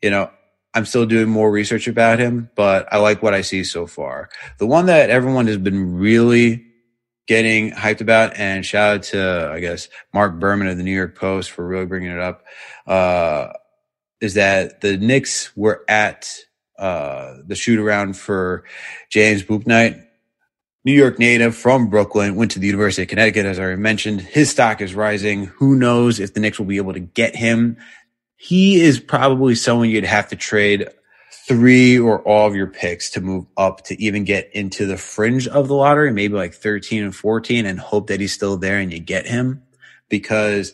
you 0.00 0.10
know, 0.10 0.30
I'm 0.72 0.86
still 0.86 1.06
doing 1.06 1.28
more 1.28 1.50
research 1.50 1.88
about 1.88 2.18
him, 2.18 2.50
but 2.54 2.92
I 2.92 2.98
like 2.98 3.22
what 3.22 3.34
I 3.34 3.40
see 3.40 3.64
so 3.64 3.86
far. 3.86 4.28
The 4.58 4.66
one 4.66 4.86
that 4.86 5.10
everyone 5.10 5.48
has 5.48 5.58
been 5.58 5.94
really 5.96 6.66
getting 7.26 7.70
hyped 7.72 8.00
about, 8.00 8.36
and 8.36 8.64
shout 8.64 8.94
out 8.94 9.02
to, 9.04 9.50
I 9.52 9.60
guess, 9.60 9.88
Marc 10.12 10.38
Berman 10.38 10.68
of 10.68 10.76
the 10.76 10.82
New 10.82 10.94
York 10.94 11.16
Post 11.16 11.50
for 11.50 11.66
really 11.66 11.86
bringing 11.86 12.10
it 12.10 12.20
up, 12.20 12.44
uh, 12.86 13.52
is 14.20 14.34
that 14.34 14.80
the 14.80 14.96
Knicks 14.96 15.56
were 15.56 15.84
at 15.88 16.32
uh, 16.78 17.36
the 17.46 17.54
shoot 17.54 17.78
around 17.78 18.16
for 18.16 18.64
James 19.10 19.42
Bouknight, 19.42 20.04
New 20.84 20.92
York 20.92 21.18
native 21.18 21.54
from 21.54 21.90
Brooklyn, 21.90 22.36
went 22.36 22.52
to 22.52 22.58
the 22.58 22.66
University 22.66 23.02
of 23.02 23.08
Connecticut, 23.08 23.44
as 23.44 23.58
I 23.58 23.62
already 23.62 23.80
mentioned. 23.80 24.22
His 24.22 24.50
stock 24.50 24.80
is 24.80 24.94
rising. 24.94 25.44
Who 25.44 25.76
knows 25.76 26.20
if 26.20 26.32
the 26.32 26.40
Knicks 26.40 26.58
will 26.58 26.66
be 26.66 26.78
able 26.78 26.94
to 26.94 27.00
get 27.00 27.36
him 27.36 27.76
he 28.42 28.80
is 28.80 28.98
probably 28.98 29.54
someone 29.54 29.90
you'd 29.90 30.02
have 30.02 30.26
to 30.26 30.34
trade 30.34 30.88
three 31.46 31.98
or 31.98 32.22
all 32.22 32.48
of 32.48 32.54
your 32.54 32.66
picks 32.66 33.10
to 33.10 33.20
move 33.20 33.44
up 33.58 33.84
to 33.84 34.02
even 34.02 34.24
get 34.24 34.50
into 34.54 34.86
the 34.86 34.96
fringe 34.96 35.46
of 35.46 35.68
the 35.68 35.74
lottery, 35.74 36.10
maybe 36.10 36.32
like 36.32 36.54
13 36.54 37.04
and 37.04 37.14
14 37.14 37.66
and 37.66 37.78
hope 37.78 38.06
that 38.06 38.18
he's 38.18 38.32
still 38.32 38.56
there 38.56 38.78
and 38.78 38.94
you 38.94 38.98
get 38.98 39.26
him 39.26 39.62
because 40.08 40.72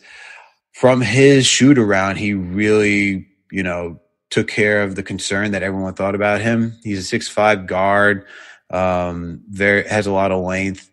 from 0.71 1.01
his 1.01 1.45
shoot 1.45 1.77
around, 1.77 2.15
he 2.15 2.33
really, 2.33 3.27
you 3.51 3.63
know, 3.63 3.99
took 4.29 4.47
care 4.47 4.81
of 4.81 4.95
the 4.95 5.03
concern 5.03 5.51
that 5.51 5.61
everyone 5.61 5.93
thought 5.93 6.15
about 6.15 6.39
him. 6.39 6.73
He's 6.85 6.99
a 6.99 7.03
six 7.03 7.27
five 7.27 7.67
guard, 7.67 8.25
um, 8.69 9.41
very 9.49 9.85
has 9.85 10.07
a 10.07 10.13
lot 10.13 10.31
of 10.31 10.41
length. 10.41 10.89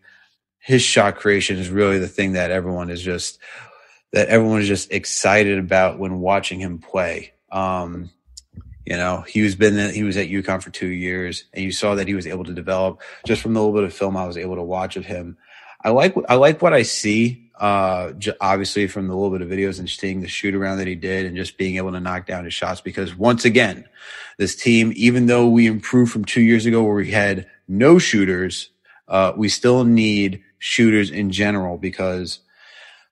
His 0.58 0.82
shot 0.82 1.18
creation 1.18 1.56
is 1.56 1.70
really 1.70 2.00
the 2.00 2.08
thing 2.08 2.32
that 2.32 2.50
everyone 2.50 2.90
is 2.90 3.00
just 3.00 3.38
that 4.14 4.28
everyone 4.28 4.58
was 4.58 4.68
just 4.68 4.92
excited 4.92 5.58
about 5.58 5.98
when 5.98 6.20
watching 6.20 6.60
him 6.60 6.78
play. 6.78 7.32
Um, 7.50 8.10
you 8.86 8.96
know, 8.96 9.22
he 9.22 9.42
was 9.42 9.56
been 9.56 9.92
he 9.92 10.04
was 10.04 10.16
at 10.16 10.28
UConn 10.28 10.62
for 10.62 10.70
two 10.70 10.88
years, 10.88 11.44
and 11.52 11.64
you 11.64 11.72
saw 11.72 11.96
that 11.96 12.06
he 12.06 12.14
was 12.14 12.26
able 12.26 12.44
to 12.44 12.52
develop 12.52 13.02
just 13.26 13.42
from 13.42 13.54
the 13.54 13.60
little 13.60 13.74
bit 13.74 13.82
of 13.82 13.92
film 13.92 14.16
I 14.16 14.26
was 14.26 14.36
able 14.36 14.54
to 14.54 14.62
watch 14.62 14.96
of 14.96 15.04
him. 15.04 15.36
I 15.82 15.90
like 15.90 16.14
I 16.28 16.36
like 16.36 16.62
what 16.62 16.72
I 16.72 16.82
see. 16.82 17.40
Uh, 17.58 18.12
obviously 18.40 18.88
from 18.88 19.06
the 19.06 19.14
little 19.14 19.30
bit 19.30 19.40
of 19.40 19.48
videos 19.48 19.78
and 19.78 19.88
seeing 19.88 20.20
the 20.20 20.28
shoot 20.28 20.56
around 20.56 20.78
that 20.78 20.86
he 20.86 20.94
did, 20.94 21.26
and 21.26 21.36
just 21.36 21.58
being 21.58 21.76
able 21.76 21.90
to 21.90 22.00
knock 22.00 22.26
down 22.26 22.44
his 22.44 22.54
shots. 22.54 22.80
Because 22.80 23.16
once 23.16 23.44
again, 23.44 23.84
this 24.38 24.54
team, 24.54 24.92
even 24.94 25.26
though 25.26 25.48
we 25.48 25.66
improved 25.66 26.12
from 26.12 26.24
two 26.24 26.42
years 26.42 26.66
ago 26.66 26.84
where 26.84 26.94
we 26.94 27.10
had 27.10 27.48
no 27.66 27.98
shooters, 27.98 28.70
uh, 29.08 29.32
we 29.36 29.48
still 29.48 29.84
need 29.84 30.42
shooters 30.58 31.10
in 31.10 31.30
general 31.30 31.78
because 31.78 32.40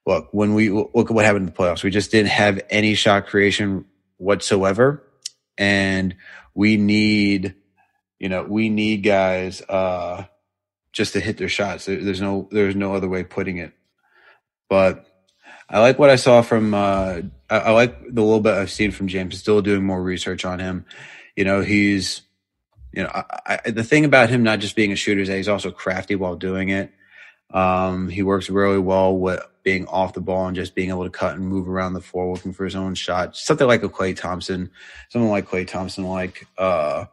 look, 0.05 0.29
when 0.31 0.53
we 0.53 0.69
look 0.69 1.09
at 1.09 1.11
what 1.11 1.25
happened 1.25 1.47
in 1.47 1.53
the 1.53 1.57
playoffs, 1.57 1.83
we 1.83 1.89
just 1.89 2.11
didn't 2.11 2.29
have 2.29 2.61
any 2.69 2.93
shot 2.95 3.27
creation 3.27 3.85
whatsoever. 4.17 5.03
And 5.57 6.15
we 6.53 6.77
need, 6.77 7.55
you 8.19 8.29
know, 8.29 8.43
we 8.43 8.69
need 8.69 8.97
guys, 8.97 9.61
uh, 9.61 10.25
just 10.91 11.13
to 11.13 11.19
hit 11.19 11.37
their 11.37 11.49
shots. 11.49 11.85
There's 11.85 12.21
no, 12.21 12.47
there's 12.51 12.75
no 12.75 12.93
other 12.93 13.09
way 13.09 13.23
putting 13.23 13.57
it. 13.57 13.73
But 14.69 15.07
I 15.69 15.79
like 15.79 15.97
what 15.97 16.09
I 16.09 16.17
saw 16.17 16.41
from, 16.41 16.73
uh, 16.73 17.21
I, 17.49 17.57
I 17.57 17.71
like 17.71 17.99
the 18.01 18.21
little 18.21 18.41
bit 18.41 18.53
I've 18.53 18.71
seen 18.71 18.91
from 18.91 19.07
James. 19.07 19.37
Still 19.37 19.61
doing 19.61 19.83
more 19.83 20.01
research 20.01 20.45
on 20.45 20.59
him. 20.59 20.85
You 21.35 21.45
know, 21.45 21.61
he's, 21.61 22.21
you 22.91 23.03
know, 23.03 23.09
I, 23.13 23.59
I, 23.65 23.71
the 23.71 23.83
thing 23.83 24.05
about 24.05 24.29
him 24.29 24.43
not 24.43 24.59
just 24.59 24.75
being 24.75 24.91
a 24.91 24.95
shooter 24.95 25.21
is 25.21 25.29
that 25.29 25.37
he's 25.37 25.47
also 25.47 25.71
crafty 25.71 26.15
while 26.15 26.35
doing 26.35 26.69
it. 26.69 26.91
Um, 27.53 28.09
he 28.09 28.23
works 28.23 28.49
really 28.49 28.79
well 28.79 29.15
with 29.15 29.41
being 29.63 29.85
off 29.87 30.13
the 30.13 30.21
ball 30.21 30.47
and 30.47 30.55
just 30.55 30.75
being 30.75 30.89
able 30.89 31.03
to 31.03 31.09
cut 31.09 31.35
and 31.35 31.47
move 31.47 31.69
around 31.69 31.93
the 31.93 32.01
floor, 32.01 32.33
looking 32.33 32.53
for 32.53 32.65
his 32.65 32.75
own 32.75 32.95
shot. 32.95 33.37
Something 33.37 33.67
like 33.67 33.83
a 33.83 33.89
Klay 33.89 34.15
Thompson, 34.15 34.71
someone 35.09 35.31
like 35.31 35.47
Klay 35.47 35.67
Thompson, 35.67 36.03
like 36.03 36.47
uh, 36.57 37.05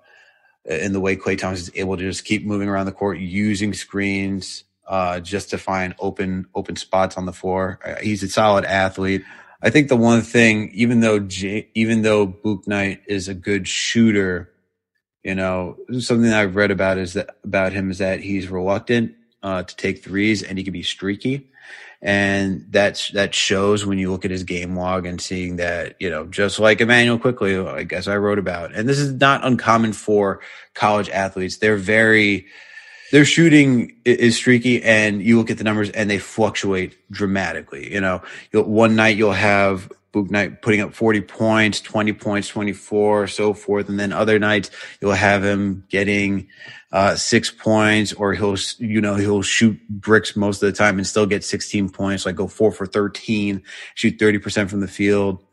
in 0.64 0.92
the 0.92 1.00
way 1.00 1.16
Klay 1.16 1.38
Thompson 1.38 1.72
is 1.72 1.78
able 1.78 1.96
to 1.96 2.02
just 2.02 2.24
keep 2.24 2.44
moving 2.44 2.68
around 2.68 2.86
the 2.86 2.92
court, 2.92 3.18
using 3.18 3.74
screens 3.74 4.64
uh, 4.88 5.20
just 5.20 5.50
to 5.50 5.58
find 5.58 5.94
open 6.00 6.46
open 6.54 6.76
spots 6.76 7.16
on 7.16 7.26
the 7.26 7.32
floor. 7.32 7.78
Uh, 7.84 7.96
he's 8.02 8.22
a 8.22 8.28
solid 8.28 8.64
athlete. 8.64 9.22
I 9.62 9.68
think 9.68 9.88
the 9.88 9.96
one 9.96 10.22
thing, 10.22 10.70
even 10.72 11.00
though 11.00 11.20
J- 11.20 11.68
even 11.74 12.02
though 12.02 12.26
Bouknight 12.26 13.00
is 13.06 13.28
a 13.28 13.34
good 13.34 13.68
shooter, 13.68 14.50
you 15.22 15.34
know, 15.34 15.76
something 15.98 16.32
I've 16.32 16.56
read 16.56 16.70
about 16.70 16.96
is 16.98 17.12
that 17.12 17.36
about 17.44 17.72
him 17.72 17.90
is 17.90 17.98
that 17.98 18.20
he's 18.20 18.48
reluctant 18.48 19.14
uh, 19.42 19.62
to 19.62 19.76
take 19.76 20.02
threes, 20.04 20.42
and 20.42 20.58
he 20.58 20.64
can 20.64 20.72
be 20.72 20.82
streaky. 20.82 21.48
And 22.02 22.66
that's 22.70 23.10
that 23.10 23.34
shows 23.34 23.84
when 23.84 23.98
you 23.98 24.10
look 24.10 24.24
at 24.24 24.30
his 24.30 24.42
game 24.44 24.74
log 24.74 25.04
and 25.04 25.20
seeing 25.20 25.56
that, 25.56 25.96
you 26.00 26.08
know, 26.08 26.26
just 26.26 26.58
like 26.58 26.80
Immanuel 26.80 27.18
Quickley, 27.18 27.58
I 27.58 27.82
guess 27.82 28.08
I 28.08 28.16
wrote 28.16 28.38
about. 28.38 28.74
And 28.74 28.88
this 28.88 28.98
is 28.98 29.12
not 29.12 29.44
uncommon 29.44 29.92
for 29.92 30.40
college 30.72 31.10
athletes. 31.10 31.58
They're 31.58 31.76
very 31.76 32.46
their 33.10 33.24
shooting 33.24 33.96
is 34.04 34.36
streaky 34.36 34.82
and 34.82 35.20
you 35.20 35.36
look 35.36 35.50
at 35.50 35.58
the 35.58 35.64
numbers 35.64 35.90
and 35.90 36.08
they 36.08 36.18
fluctuate 36.18 36.96
dramatically. 37.10 37.92
You 37.92 38.00
know, 38.00 38.22
one 38.52 38.96
night 38.96 39.16
you'll 39.16 39.32
have 39.32 39.92
Bouknight 40.12 40.62
putting 40.62 40.80
up 40.80 40.94
40 40.94 41.20
points, 41.22 41.80
20 41.80 42.12
points, 42.14 42.48
24, 42.48 43.26
so 43.28 43.54
forth. 43.54 43.88
And 43.88 43.98
then 43.98 44.12
other 44.12 44.38
nights 44.38 44.70
you'll 45.00 45.12
have 45.12 45.44
him 45.44 45.84
getting, 45.88 46.48
uh, 46.92 47.16
six 47.16 47.50
points 47.50 48.12
or 48.12 48.34
he'll, 48.34 48.56
you 48.78 49.00
know, 49.00 49.14
he'll 49.14 49.42
shoot 49.42 49.78
bricks 49.88 50.36
most 50.36 50.62
of 50.62 50.70
the 50.70 50.76
time 50.76 50.98
and 50.98 51.06
still 51.06 51.26
get 51.26 51.44
16 51.44 51.90
points, 51.90 52.26
like 52.26 52.36
go 52.36 52.48
four 52.48 52.72
for 52.72 52.86
13, 52.86 53.62
shoot 53.94 54.18
30% 54.18 54.68
from 54.68 54.80
the 54.80 54.88
field. 54.88 55.44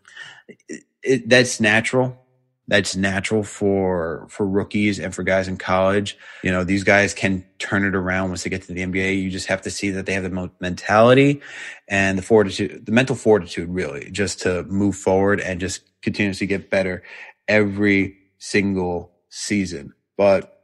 It, 0.48 0.84
it, 1.04 1.30
that's 1.30 1.60
natural 1.60 2.27
that's 2.67 2.95
natural 2.95 3.43
for 3.43 4.27
for 4.30 4.45
rookies 4.45 4.99
and 4.99 5.15
for 5.15 5.23
guys 5.23 5.47
in 5.47 5.58
college. 5.58 6.17
You 6.43 6.51
know, 6.51 6.63
these 6.63 6.84
guys 6.84 7.13
can 7.13 7.45
turn 7.60 7.86
it 7.86 7.95
around 7.95 8.30
once 8.30 8.43
they 8.43 8.49
get 8.49 8.63
to 8.63 8.73
the 8.73 8.82
NBA. 8.82 9.21
You 9.21 9.30
just 9.30 9.47
have 9.47 9.62
to 9.63 9.71
see 9.71 9.89
that 9.91 10.06
they 10.06 10.13
have 10.13 10.23
the 10.23 10.51
mentality 10.60 11.41
and 11.88 12.17
the 12.17 12.21
fortitude, 12.21 12.86
the 12.86 12.91
mental 12.91 13.15
fortitude, 13.15 13.69
really, 13.69 14.12
just 14.12 14.41
to 14.41 14.63
move 14.63 14.95
forward 14.95 15.39
and 15.39 15.60
just 15.60 15.82
continuously 16.01 16.47
get 16.47 16.69
better 16.69 17.03
every 17.47 18.17
single 18.38 19.13
season. 19.30 19.93
But 20.17 20.62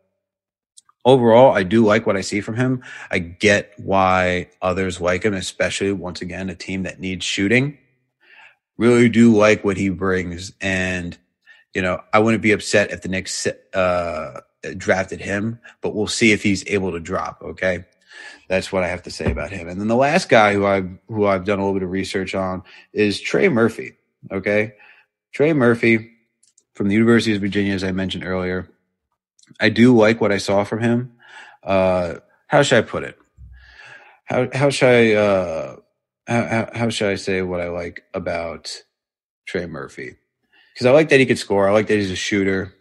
overall, 1.05 1.53
I 1.53 1.63
do 1.63 1.85
like 1.85 2.05
what 2.05 2.17
I 2.17 2.21
see 2.21 2.41
from 2.41 2.55
him. 2.55 2.83
I 3.11 3.19
get 3.19 3.73
why 3.77 4.49
others 4.61 4.99
like 4.99 5.23
him, 5.23 5.33
especially 5.33 5.93
once 5.93 6.21
again, 6.21 6.49
a 6.49 6.55
team 6.55 6.83
that 6.83 6.99
needs 6.99 7.25
shooting. 7.25 7.77
Really 8.77 9.07
do 9.07 9.33
like 9.35 9.63
what 9.63 9.77
he 9.77 9.89
brings 9.89 10.51
and 10.59 11.17
you 11.73 11.81
know, 11.81 12.01
I 12.13 12.19
wouldn't 12.19 12.43
be 12.43 12.51
upset 12.51 12.91
if 12.91 13.01
the 13.01 13.09
Knicks 13.09 13.47
uh, 13.73 14.41
drafted 14.77 15.19
him, 15.21 15.59
but 15.81 15.95
we'll 15.95 16.07
see 16.07 16.31
if 16.31 16.43
he's 16.43 16.63
able 16.67 16.91
to 16.91 16.99
drop. 16.99 17.41
Okay. 17.41 17.85
that's 18.47 18.71
what 18.71 18.83
I 18.83 18.87
have 18.87 19.03
to 19.03 19.11
say 19.11 19.31
about 19.31 19.51
him. 19.51 19.67
And 19.67 19.79
then 19.79 19.87
the 19.87 19.95
last 19.95 20.29
guy 20.29 20.53
who 20.53 20.65
I've 20.65 20.89
who 21.07 21.25
I've 21.25 21.45
done 21.45 21.59
a 21.59 21.61
little 21.63 21.73
bit 21.79 21.83
of 21.83 21.91
research 21.91 22.35
on 22.35 22.63
is 22.91 23.19
Trey 23.19 23.49
Murphy. 23.49 23.93
Okay, 24.31 24.73
Trey 25.31 25.53
Murphy 25.53 26.11
from 26.73 26.87
the 26.87 26.93
University 26.93 27.35
of 27.35 27.41
Virginia, 27.41 27.73
as 27.73 27.83
I 27.83 27.91
mentioned 27.91 28.25
earlier. 28.25 28.69
I 29.59 29.69
do 29.69 29.95
like 29.95 30.21
what 30.21 30.31
I 30.31 30.37
saw 30.37 30.63
from 30.63 30.81
him. 30.81 31.13
Uh, 31.63 32.15
how 32.47 32.63
should 32.63 32.77
I 32.83 32.87
put 32.87 33.03
it? 33.03 33.17
How 34.25 34.47
how 34.53 34.69
should 34.69 34.89
I 34.89 35.13
uh, 35.13 35.75
how, 36.27 36.69
how 36.73 36.89
should 36.89 37.09
I 37.09 37.15
say 37.15 37.41
what 37.41 37.59
I 37.59 37.69
like 37.69 38.03
about 38.13 38.83
Trey 39.45 39.65
Murphy? 39.65 40.15
Because 40.73 40.87
I 40.87 40.91
like 40.91 41.09
that 41.09 41.19
he 41.19 41.25
could 41.25 41.37
score. 41.37 41.67
I 41.67 41.71
like 41.71 41.87
that 41.87 41.95
he's 41.95 42.11
a 42.11 42.15
shooter. 42.15 42.73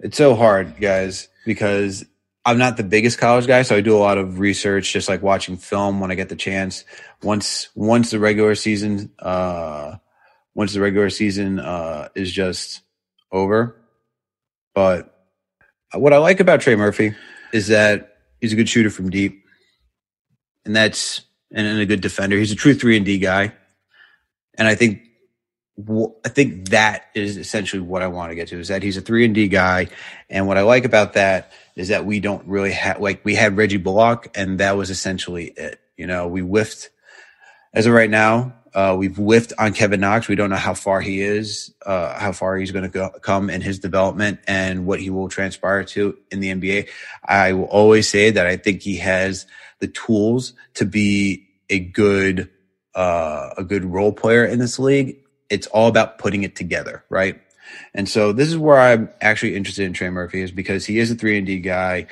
It's 0.00 0.16
so 0.16 0.34
hard, 0.34 0.80
guys, 0.80 1.28
because 1.44 2.04
I'm 2.44 2.58
not 2.58 2.76
the 2.76 2.82
biggest 2.82 3.18
college 3.18 3.46
guy, 3.46 3.62
so 3.62 3.76
I 3.76 3.80
do 3.80 3.96
a 3.96 3.98
lot 3.98 4.18
of 4.18 4.38
research, 4.38 4.92
just 4.92 5.08
like 5.08 5.22
watching 5.22 5.56
film 5.56 6.00
when 6.00 6.10
I 6.10 6.14
get 6.14 6.28
the 6.28 6.36
chance. 6.36 6.84
Once 7.22 7.68
once 7.74 8.10
the 8.10 8.18
regular 8.18 8.54
season, 8.54 9.12
uh, 9.18 9.96
once 10.54 10.72
the 10.72 10.80
regular 10.80 11.10
season 11.10 11.60
uh, 11.60 12.08
is 12.14 12.32
just 12.32 12.80
over. 13.30 13.76
But 14.74 15.14
what 15.92 16.12
I 16.12 16.18
like 16.18 16.40
about 16.40 16.60
Trey 16.60 16.76
Murphy 16.76 17.14
is 17.52 17.68
that 17.68 18.16
he's 18.40 18.52
a 18.52 18.56
good 18.56 18.68
shooter 18.68 18.90
from 18.90 19.10
deep, 19.10 19.44
and 20.64 20.74
that's 20.74 21.22
and, 21.52 21.66
and 21.66 21.80
a 21.80 21.86
good 21.86 22.00
defender. 22.00 22.36
He's 22.38 22.52
a 22.52 22.56
true 22.56 22.74
three 22.74 22.96
and 22.96 23.04
D 23.04 23.18
guy, 23.18 23.52
and 24.56 24.66
I 24.68 24.74
think 24.74 25.02
I 26.24 26.28
think 26.28 26.70
that 26.70 27.04
is 27.14 27.36
essentially 27.36 27.80
what 27.80 28.02
I 28.02 28.08
want 28.08 28.32
to 28.32 28.34
get 28.34 28.48
to 28.48 28.58
is 28.58 28.68
that 28.68 28.82
he's 28.82 28.96
a 28.96 29.00
three 29.00 29.24
and 29.24 29.34
D 29.34 29.46
guy. 29.46 29.88
And 30.28 30.48
what 30.48 30.58
I 30.58 30.62
like 30.62 30.84
about 30.84 31.12
that 31.12 31.52
is 31.76 31.88
that 31.88 32.04
we 32.04 32.18
don't 32.18 32.44
really 32.48 32.72
have, 32.72 33.00
like, 33.00 33.24
we 33.24 33.36
had 33.36 33.56
Reggie 33.56 33.76
Bullock 33.76 34.28
and 34.34 34.58
that 34.58 34.76
was 34.76 34.90
essentially 34.90 35.46
it. 35.46 35.80
You 35.96 36.06
know, 36.06 36.26
we 36.26 36.40
whiffed 36.40 36.90
as 37.72 37.86
of 37.86 37.92
right 37.92 38.10
now. 38.10 38.54
Uh, 38.74 38.96
we've 38.98 39.16
whiffed 39.16 39.52
on 39.58 39.72
Kevin 39.72 40.00
Knox. 40.00 40.28
We 40.28 40.34
don't 40.34 40.50
know 40.50 40.56
how 40.56 40.74
far 40.74 41.00
he 41.00 41.20
is, 41.20 41.72
uh, 41.86 42.18
how 42.18 42.32
far 42.32 42.56
he's 42.56 42.70
going 42.70 42.90
to 42.90 43.12
come 43.22 43.48
in 43.48 43.60
his 43.60 43.78
development 43.78 44.40
and 44.46 44.84
what 44.84 45.00
he 45.00 45.10
will 45.10 45.28
transpire 45.28 45.84
to 45.84 46.18
in 46.30 46.40
the 46.40 46.52
NBA. 46.52 46.88
I 47.24 47.52
will 47.52 47.64
always 47.64 48.08
say 48.08 48.30
that 48.30 48.46
I 48.46 48.56
think 48.56 48.82
he 48.82 48.96
has 48.96 49.46
the 49.78 49.88
tools 49.88 50.54
to 50.74 50.84
be 50.84 51.46
a 51.70 51.78
good, 51.78 52.50
uh, 52.94 53.50
a 53.56 53.64
good 53.64 53.84
role 53.84 54.12
player 54.12 54.44
in 54.44 54.58
this 54.58 54.78
league 54.78 55.18
it's 55.50 55.66
all 55.68 55.88
about 55.88 56.18
putting 56.18 56.42
it 56.42 56.56
together, 56.56 57.04
right? 57.08 57.40
And 57.94 58.08
so 58.08 58.32
this 58.32 58.48
is 58.48 58.56
where 58.56 58.78
I'm 58.78 59.10
actually 59.20 59.56
interested 59.56 59.84
in 59.84 59.92
Trey 59.92 60.10
Murphy 60.10 60.42
is 60.42 60.50
because 60.50 60.86
he 60.86 60.98
is 60.98 61.10
a 61.10 61.14
three 61.14 61.38
and 61.38 61.46
D 61.46 61.58
guy. 61.58 62.06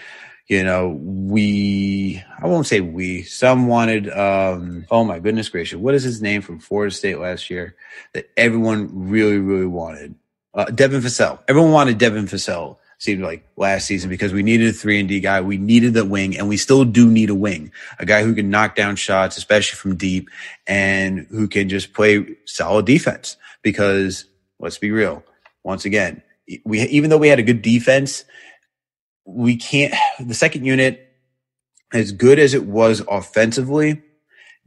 You 0.49 0.63
know, 0.63 0.91
we, 0.91 2.23
I 2.41 2.47
won't 2.47 2.69
say 2.69 2.81
we, 2.81 3.23
some 3.23 3.67
wanted, 3.67 4.09
um, 4.11 4.87
oh 4.93 5.03
my 5.03 5.19
goodness 5.19 5.49
gracious, 5.49 5.77
what 5.77 5.95
is 5.95 6.05
his 6.05 6.23
name 6.23 6.41
from 6.41 6.61
Florida 6.61 6.95
State 6.95 7.19
last 7.19 7.51
year 7.51 7.75
that 8.13 8.31
everyone 8.37 9.09
really, 9.09 9.39
really 9.39 9.67
wanted? 9.67 10.15
Uh, 10.55 10.67
Devin 10.67 11.01
Vassell. 11.01 11.41
Everyone 11.49 11.73
wanted 11.73 11.99
Devin 11.99 12.27
Vassell 12.27 12.77
seemed 12.99 13.23
like 13.23 13.47
last 13.57 13.87
season 13.87 14.09
because 14.09 14.33
we 14.33 14.43
needed 14.43 14.69
a 14.69 14.73
three 14.73 14.99
and 14.99 15.09
D 15.09 15.21
guy. 15.21 15.41
We 15.41 15.59
needed 15.59 15.95
the 15.95 16.05
wing 16.05 16.37
and 16.37 16.49
we 16.49 16.57
still 16.57 16.85
do 16.85 17.11
need 17.11 17.31
a 17.31 17.35
wing, 17.35 17.73
a 17.99 18.07
guy 18.07 18.23
who 18.23 18.35
can 18.35 18.51
knock 18.51 18.75
down 18.75 18.97
shots, 18.97 19.37
especially 19.37 19.77
from 19.77 19.97
deep 19.97 20.29
and 20.67 21.27
who 21.31 21.49
can 21.49 21.69
just 21.69 21.93
play 21.93 22.37
solid 22.47 22.87
defense 22.87 23.37
because 23.63 24.27
let's 24.59 24.79
be 24.79 24.91
real. 24.91 25.23
Once 25.63 25.85
again, 25.85 26.23
we, 26.65 26.81
even 26.83 27.11
though 27.11 27.19
we 27.19 27.29
had 27.29 27.39
a 27.39 27.43
good 27.45 27.63
defense, 27.63 28.25
we 29.25 29.57
can't, 29.57 29.95
the 30.21 30.35
second 30.35 30.65
unit, 30.65 31.03
as 31.93 32.13
good 32.13 32.39
as 32.39 32.55
it 32.55 32.65
was 32.65 33.03
offensively, 33.09 34.03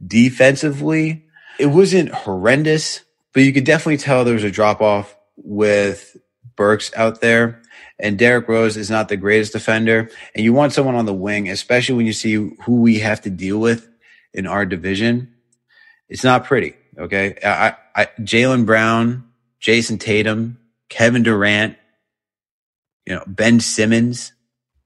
defensively, 0.04 1.26
it 1.58 1.66
wasn't 1.66 2.10
horrendous, 2.10 3.02
but 3.34 3.42
you 3.42 3.52
could 3.52 3.64
definitely 3.64 3.98
tell 3.98 4.24
there 4.24 4.34
was 4.34 4.44
a 4.44 4.50
drop 4.50 4.80
off 4.80 5.14
with 5.36 6.16
Burks 6.56 6.90
out 6.94 7.20
there 7.20 7.59
and 8.00 8.18
Derrick 8.18 8.48
Rose 8.48 8.76
is 8.76 8.90
not 8.90 9.08
the 9.08 9.16
greatest 9.16 9.52
defender. 9.52 10.10
And 10.34 10.44
you 10.44 10.52
want 10.52 10.72
someone 10.72 10.94
on 10.94 11.06
the 11.06 11.14
wing, 11.14 11.48
especially 11.48 11.96
when 11.96 12.06
you 12.06 12.12
see 12.12 12.34
who 12.34 12.80
we 12.80 13.00
have 13.00 13.20
to 13.22 13.30
deal 13.30 13.58
with 13.58 13.88
in 14.32 14.46
our 14.46 14.64
division. 14.64 15.34
It's 16.08 16.24
not 16.24 16.44
pretty. 16.44 16.74
Okay. 16.98 17.38
I, 17.44 17.76
I, 17.94 18.06
Jaylen 18.20 18.66
Brown, 18.66 19.30
Jayson 19.60 19.98
Tatum, 19.98 20.58
Kevin 20.88 21.22
Durant, 21.22 21.76
you 23.06 23.14
know, 23.14 23.24
Ben 23.26 23.60
Simmons, 23.60 24.32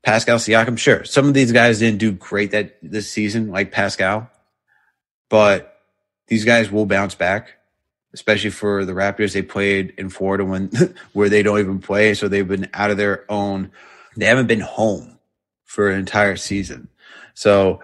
Pascal 0.05 0.39
Siakam. 0.39 0.77
Sure. 0.77 1.05
Some 1.05 1.29
of 1.29 1.35
these 1.35 1.53
guys 1.53 1.79
didn't 1.79 1.99
do 1.99 2.13
great 2.13 2.51
that 2.51 2.77
this 2.83 3.11
season, 3.11 3.51
like 3.51 3.73
Pascal, 3.73 4.29
but 5.31 5.79
these 6.27 6.45
guys 6.45 6.71
will 6.71 6.87
bounce 6.87 7.15
back 7.15 7.51
especially 8.15 8.51
for 8.51 8.85
the 8.85 8.93
Raptors. 8.93 9.35
They 9.35 9.43
played 9.43 9.93
in 9.99 10.09
Florida 10.09 10.45
when 10.45 10.71
where 11.13 11.29
they 11.29 11.43
don't 11.43 11.59
even 11.59 11.81
play, 11.81 12.15
so 12.15 12.29
they've 12.29 12.49
been 12.49 12.71
out 12.73 12.91
of 12.91 12.97
their 12.97 13.31
own. 13.31 13.71
They 14.17 14.27
haven't 14.27 14.47
been 14.47 14.61
home 14.61 15.19
for 15.65 15.91
an 15.91 15.99
entire 15.99 16.37
season. 16.37 16.89
So 17.35 17.83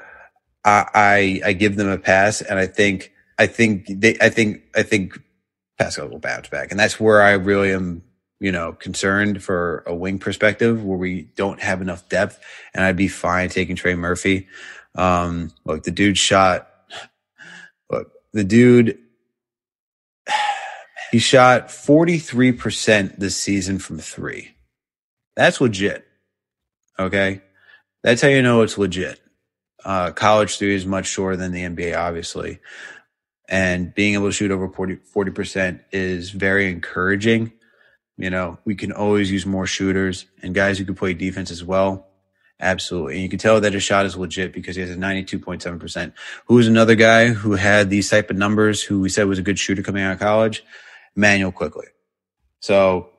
I 0.65 0.87
I, 0.95 1.41
I 1.51 1.53
give 1.53 1.77
them 1.77 1.89
a 1.89 1.99
pass, 1.99 2.41
and 2.41 2.59
I 2.59 2.67
think 2.67 3.13
I 3.39 3.47
think 3.47 3.87
they 3.89 4.17
I 4.21 4.31
think 4.31 4.63
I 4.75 4.83
think 4.83 5.21
Pascal 5.79 6.09
will 6.09 6.21
bounce 6.21 6.49
back, 6.49 6.71
and 6.71 6.81
that's 6.81 6.99
where 6.99 7.21
I 7.21 7.33
really 7.33 7.73
am. 7.73 8.03
You 8.43 8.53
know, 8.53 8.73
concerned 8.73 9.43
for 9.43 9.85
a 9.87 9.95
wing 9.95 10.19
perspective 10.19 10.83
where 10.83 10.97
we 10.97 11.29
don't 11.37 11.61
have 11.61 11.83
enough 11.83 12.09
depth, 12.09 12.41
and 12.73 12.83
I'd 12.83 12.97
be 12.97 13.07
fine 13.07 13.51
taking 13.51 13.77
Trey 13.77 13.95
Murphy. 13.95 14.49
Um, 14.95 15.53
look, 15.67 15.83
the 15.83 15.91
dude 15.91 16.17
shot. 16.17 16.67
Look, 17.91 18.11
the 18.33 18.45
dude 18.45 18.99
he 21.11 21.19
shot 21.19 21.69
43% 21.69 23.19
this 23.19 23.37
season 23.37 23.79
from 23.79 23.99
three. 23.99 24.55
That's 25.37 25.61
legit. 25.61 26.07
Okay. 26.99 27.43
That's 28.03 28.23
how 28.23 28.29
you 28.29 28.43
know 28.43 28.63
it's 28.63 28.79
legit. 28.79 29.21
Uh, 29.85 30.13
college 30.13 30.59
three 30.59 30.75
is 30.75 30.87
much 30.87 31.07
shorter 31.07 31.37
than 31.37 31.53
the 31.53 31.63
NBA, 31.63 31.99
obviously. 31.99 32.61
And 33.49 33.93
being 33.95 34.15
able 34.15 34.27
to 34.29 34.33
shoot 34.33 34.51
over 34.51 34.69
40, 34.69 34.97
40% 35.15 35.81
is 35.93 36.31
very 36.31 36.71
encouraging. 36.71 37.53
You 38.17 38.31
know, 38.31 38.59
we 38.65 38.75
can 38.75 38.93
always 38.93 39.31
use 39.31 39.47
more 39.47 39.67
shooters 39.67 40.27
and 40.43 40.55
guys 40.55 40.79
who 40.79 40.85
can 40.85 40.95
play 40.95 41.15
defense 41.15 41.51
as 41.51 41.65
well. 41.65 42.07
Absolutely. 42.61 43.15
And 43.15 43.23
you 43.23 43.29
can 43.31 43.39
tell 43.39 43.61
that 43.61 43.73
his 43.73 43.83
shot 43.83 44.05
is 44.05 44.17
legit 44.17 44.53
because 44.53 44.77
he 44.77 44.83
has 44.83 44.91
a 44.91 44.97
92.7%. 44.97 46.13
Who 46.47 46.59
is 46.59 46.69
another 46.69 46.95
guy 46.95 47.29
who 47.29 47.53
had 47.53 47.89
these 47.89 48.11
type 48.11 48.31
of 48.31 48.37
numbers, 48.37 48.83
who 48.83 49.01
we 49.01 49.09
said 49.09 49.27
was 49.27 49.39
a 49.39 49.43
good 49.43 49.59
shooter 49.59 49.83
coming 49.83 50.03
out 50.03 50.13
of 50.13 50.19
college? 50.19 50.63
Immanuel 51.21 51.53
Quickley. 51.53 51.89
So 52.61 53.11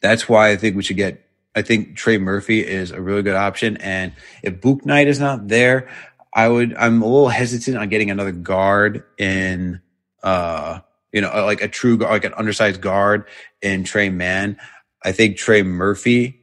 that's 0.00 0.28
why 0.28 0.50
I 0.50 0.56
think 0.56 0.76
we 0.76 0.82
should 0.82 0.96
get. 0.96 1.24
I 1.54 1.62
think 1.62 1.96
Trey 1.96 2.16
Murphy 2.18 2.66
is 2.66 2.90
a 2.90 3.00
really 3.00 3.22
good 3.22 3.36
option, 3.36 3.76
and 3.76 4.12
if 4.42 4.60
Bouknight 4.60 5.06
is 5.06 5.20
not 5.20 5.48
there, 5.48 5.90
I 6.32 6.48
would. 6.48 6.74
I'm 6.74 7.02
a 7.02 7.06
little 7.06 7.28
hesitant 7.28 7.76
on 7.76 7.88
getting 7.88 8.10
another 8.10 8.32
guard 8.32 9.04
in. 9.18 9.80
uh 10.22 10.80
you 11.12 11.20
know, 11.20 11.44
like 11.44 11.60
a 11.60 11.68
true, 11.68 11.96
like 11.96 12.24
an 12.24 12.34
undersized 12.34 12.80
guard 12.80 13.24
in 13.62 13.82
Tre 13.84 14.10
Mann. 14.10 14.56
I 15.04 15.12
think 15.12 15.36
Trey 15.36 15.62
Murphy, 15.64 16.40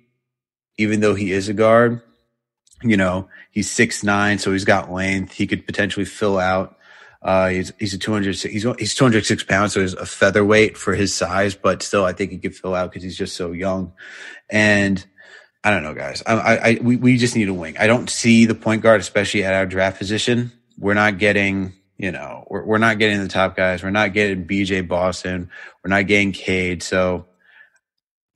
even 0.78 1.00
though 1.00 1.16
he 1.16 1.32
is 1.32 1.48
a 1.48 1.54
guard, 1.54 2.02
you 2.84 2.98
know, 2.98 3.30
he's 3.52 3.72
six 3.72 4.04
nine, 4.04 4.40
so 4.40 4.52
he's 4.52 4.66
got 4.66 4.92
length. 4.92 5.34
He 5.34 5.48
could 5.48 5.66
potentially 5.66 6.06
fill 6.06 6.38
out 6.38 6.77
uh, 7.22 7.50
he's 7.50 7.74
he's 7.80 7.94
a 7.94 7.98
200 7.98 8.36
he's 8.36 8.64
he's 8.64 8.96
206 8.96 9.44
pounds, 9.44 9.74
so 9.74 9.82
he's 9.82 9.94
a 9.94 10.06
featherweight 10.06 10.78
for 10.78 10.94
his 10.94 11.14
size, 11.14 11.56
but 11.56 11.82
still, 11.82 12.06
I 12.06 12.14
think 12.14 12.32
he 12.32 12.38
could 12.38 12.56
fill 12.56 12.76
out 12.76 12.92
because 12.92 13.04
he's 13.04 13.18
just 13.18 13.36
so 13.36 13.52
young. 13.52 13.94
And 14.50 15.04
I 15.64 15.72
don't 15.72 15.84
know, 15.84 15.94
guys. 15.94 16.24
I, 16.26 16.34
I, 16.34 16.56
I 16.56 16.80
we 16.82 16.96
we 16.96 17.18
just 17.18 17.36
need 17.36 17.50
a 17.50 17.54
wing. 17.54 17.78
I 17.78 17.88
don't 17.88 18.10
see 18.10 18.46
the 18.46 18.56
point 18.56 18.84
guard, 18.84 19.02
especially 19.02 19.44
at 19.44 19.54
our 19.54 19.66
draft 19.66 19.98
position. 19.98 20.52
We're 20.78 20.94
not 20.94 21.18
getting, 21.18 21.74
you 21.98 22.12
know, 22.12 22.46
we're 22.50 22.64
we're 22.64 22.78
not 22.78 23.00
getting 23.00 23.20
the 23.20 23.28
top 23.28 23.56
guys. 23.56 23.84
We're 23.84 23.90
not 23.90 24.14
getting 24.14 24.46
BJ 24.46 24.88
Boston. 24.88 25.50
We're 25.84 25.90
not 25.90 26.08
getting 26.08 26.32
Cade. 26.32 26.84
So 26.84 27.26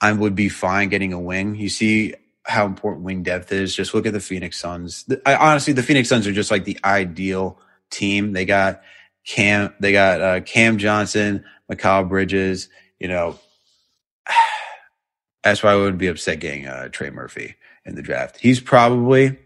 I 0.02 0.12
would 0.12 0.36
be 0.36 0.50
fine 0.50 0.89
getting 0.89 1.13
a 1.13 1.20
wing. 1.20 1.56
You 1.56 1.70
see 1.70 2.15
how 2.44 2.65
important 2.65 3.06
wing 3.06 3.22
depth 3.22 3.52
is. 3.52 3.76
Just 3.76 3.94
look 3.94 4.08
at 4.08 4.13
the 4.13 4.20
Phoenix 4.20 4.60
Suns. 4.60 5.06
I, 5.26 5.36
honestly, 5.36 5.74
the 5.74 5.84
Phoenix 5.84 6.10
Suns 6.10 6.26
are 6.26 6.34
just 6.34 6.50
like 6.50 6.65
the 6.65 6.80
ideal 6.84 7.60
team. 7.92 8.34
They 8.34 8.46
got 8.46 8.82
Cam, 9.26 9.74
they 9.80 9.92
got 9.92 10.22
uh, 10.22 10.42
Cam 10.42 10.78
Johnson, 10.78 11.46
Mikal 11.72 12.08
Bridges. 12.10 12.70
You 13.00 13.08
know, 13.08 13.40
that's 15.44 15.62
why 15.64 15.72
I 15.72 15.76
wouldn't 15.76 15.98
be 16.00 16.08
upset 16.08 16.40
getting 16.40 16.68
uh, 16.68 16.90
Trey 16.90 17.10
Murphy 17.10 17.56
in 17.86 17.96
the 17.96 18.02
draft. 18.02 18.38
He's 18.40 18.60
probably, 18.60 19.38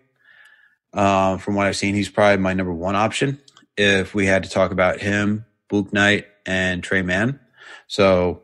uh, 0.93 1.37
from 1.37 1.55
what 1.55 1.67
I've 1.67 1.77
seen, 1.77 1.95
he's 1.95 2.09
probably 2.09 2.41
my 2.41 2.53
number 2.53 2.73
one 2.73 2.95
option 2.95 3.41
if 3.77 4.13
we 4.13 4.25
had 4.25 4.43
to 4.43 4.49
talk 4.49 4.71
about 4.71 4.99
him, 4.99 5.45
Bouknight, 5.69 6.25
and 6.45 6.83
Tre 6.83 7.01
Mann. 7.01 7.39
So 7.87 8.41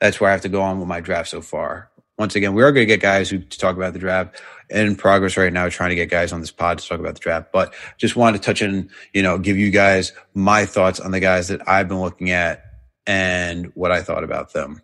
that's 0.00 0.20
where 0.20 0.30
I 0.30 0.32
have 0.32 0.42
to 0.42 0.48
go 0.48 0.62
on 0.62 0.78
with 0.78 0.88
my 0.88 1.00
draft 1.00 1.28
so 1.30 1.40
far. 1.40 1.90
Once 2.18 2.36
again, 2.36 2.54
we 2.54 2.62
are 2.62 2.72
going 2.72 2.86
to 2.86 2.92
get 2.92 3.00
guys 3.00 3.28
who 3.28 3.40
talk 3.40 3.76
about 3.76 3.92
the 3.92 3.98
draft 3.98 4.40
in 4.70 4.94
progress 4.96 5.36
right 5.36 5.52
now, 5.52 5.68
trying 5.68 5.90
to 5.90 5.96
get 5.96 6.10
guys 6.10 6.32
on 6.32 6.40
this 6.40 6.50
pod 6.50 6.78
to 6.78 6.88
talk 6.88 7.00
about 7.00 7.14
the 7.14 7.20
draft. 7.20 7.50
But 7.52 7.74
just 7.96 8.16
wanted 8.16 8.40
to 8.40 8.44
touch 8.44 8.62
in, 8.62 8.90
you 9.12 9.22
know, 9.22 9.38
give 9.38 9.56
you 9.56 9.70
guys 9.70 10.12
my 10.32 10.64
thoughts 10.64 11.00
on 11.00 11.10
the 11.10 11.20
guys 11.20 11.48
that 11.48 11.68
I've 11.68 11.88
been 11.88 12.00
looking 12.00 12.30
at 12.30 12.64
and 13.06 13.72
what 13.74 13.90
I 13.90 14.02
thought 14.02 14.24
about 14.24 14.52
them. 14.52 14.80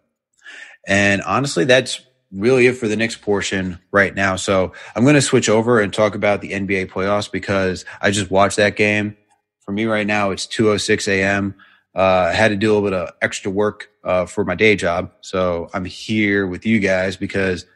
And 0.87 1.23
honestly, 1.23 1.65
that's 1.65 2.01
really 2.33 2.67
it 2.67 2.77
for 2.77 2.89
the 2.89 2.97
next 2.97 3.23
portion 3.23 3.79
right 3.93 4.15
now. 4.15 4.37
So 4.37 4.73
I'm 4.95 5.05
going 5.05 5.15
to 5.15 5.23
switch 5.23 5.49
over 5.49 5.81
and 5.81 5.93
talk 5.93 6.15
about 6.15 6.41
the 6.41 6.53
NBA 6.53 6.91
playoffs 6.91 7.31
because 7.31 7.85
I 8.01 8.11
just 8.11 8.31
watched 8.31 8.57
that 8.57 8.77
game. 8.77 9.17
For 9.61 9.73
me 9.73 9.85
right 9.85 10.07
now, 10.07 10.31
it's 10.31 10.47
2:06 10.47 11.07
a.m. 11.09 11.55
Uh, 11.95 12.33
had 12.33 12.49
to 12.49 12.57
do 12.57 12.71
a 12.71 12.73
little 12.73 12.89
bit 12.89 12.99
of 12.99 13.15
extra 13.21 13.51
work 13.51 13.91
uh, 14.05 14.25
for 14.25 14.45
my 14.45 14.55
day 14.55 14.77
job, 14.77 15.11
so 15.21 15.69
I'm 15.75 15.85
here 15.85 16.47
with 16.47 16.65
you 16.65 16.79
guys 16.79 17.17
because 17.17 17.67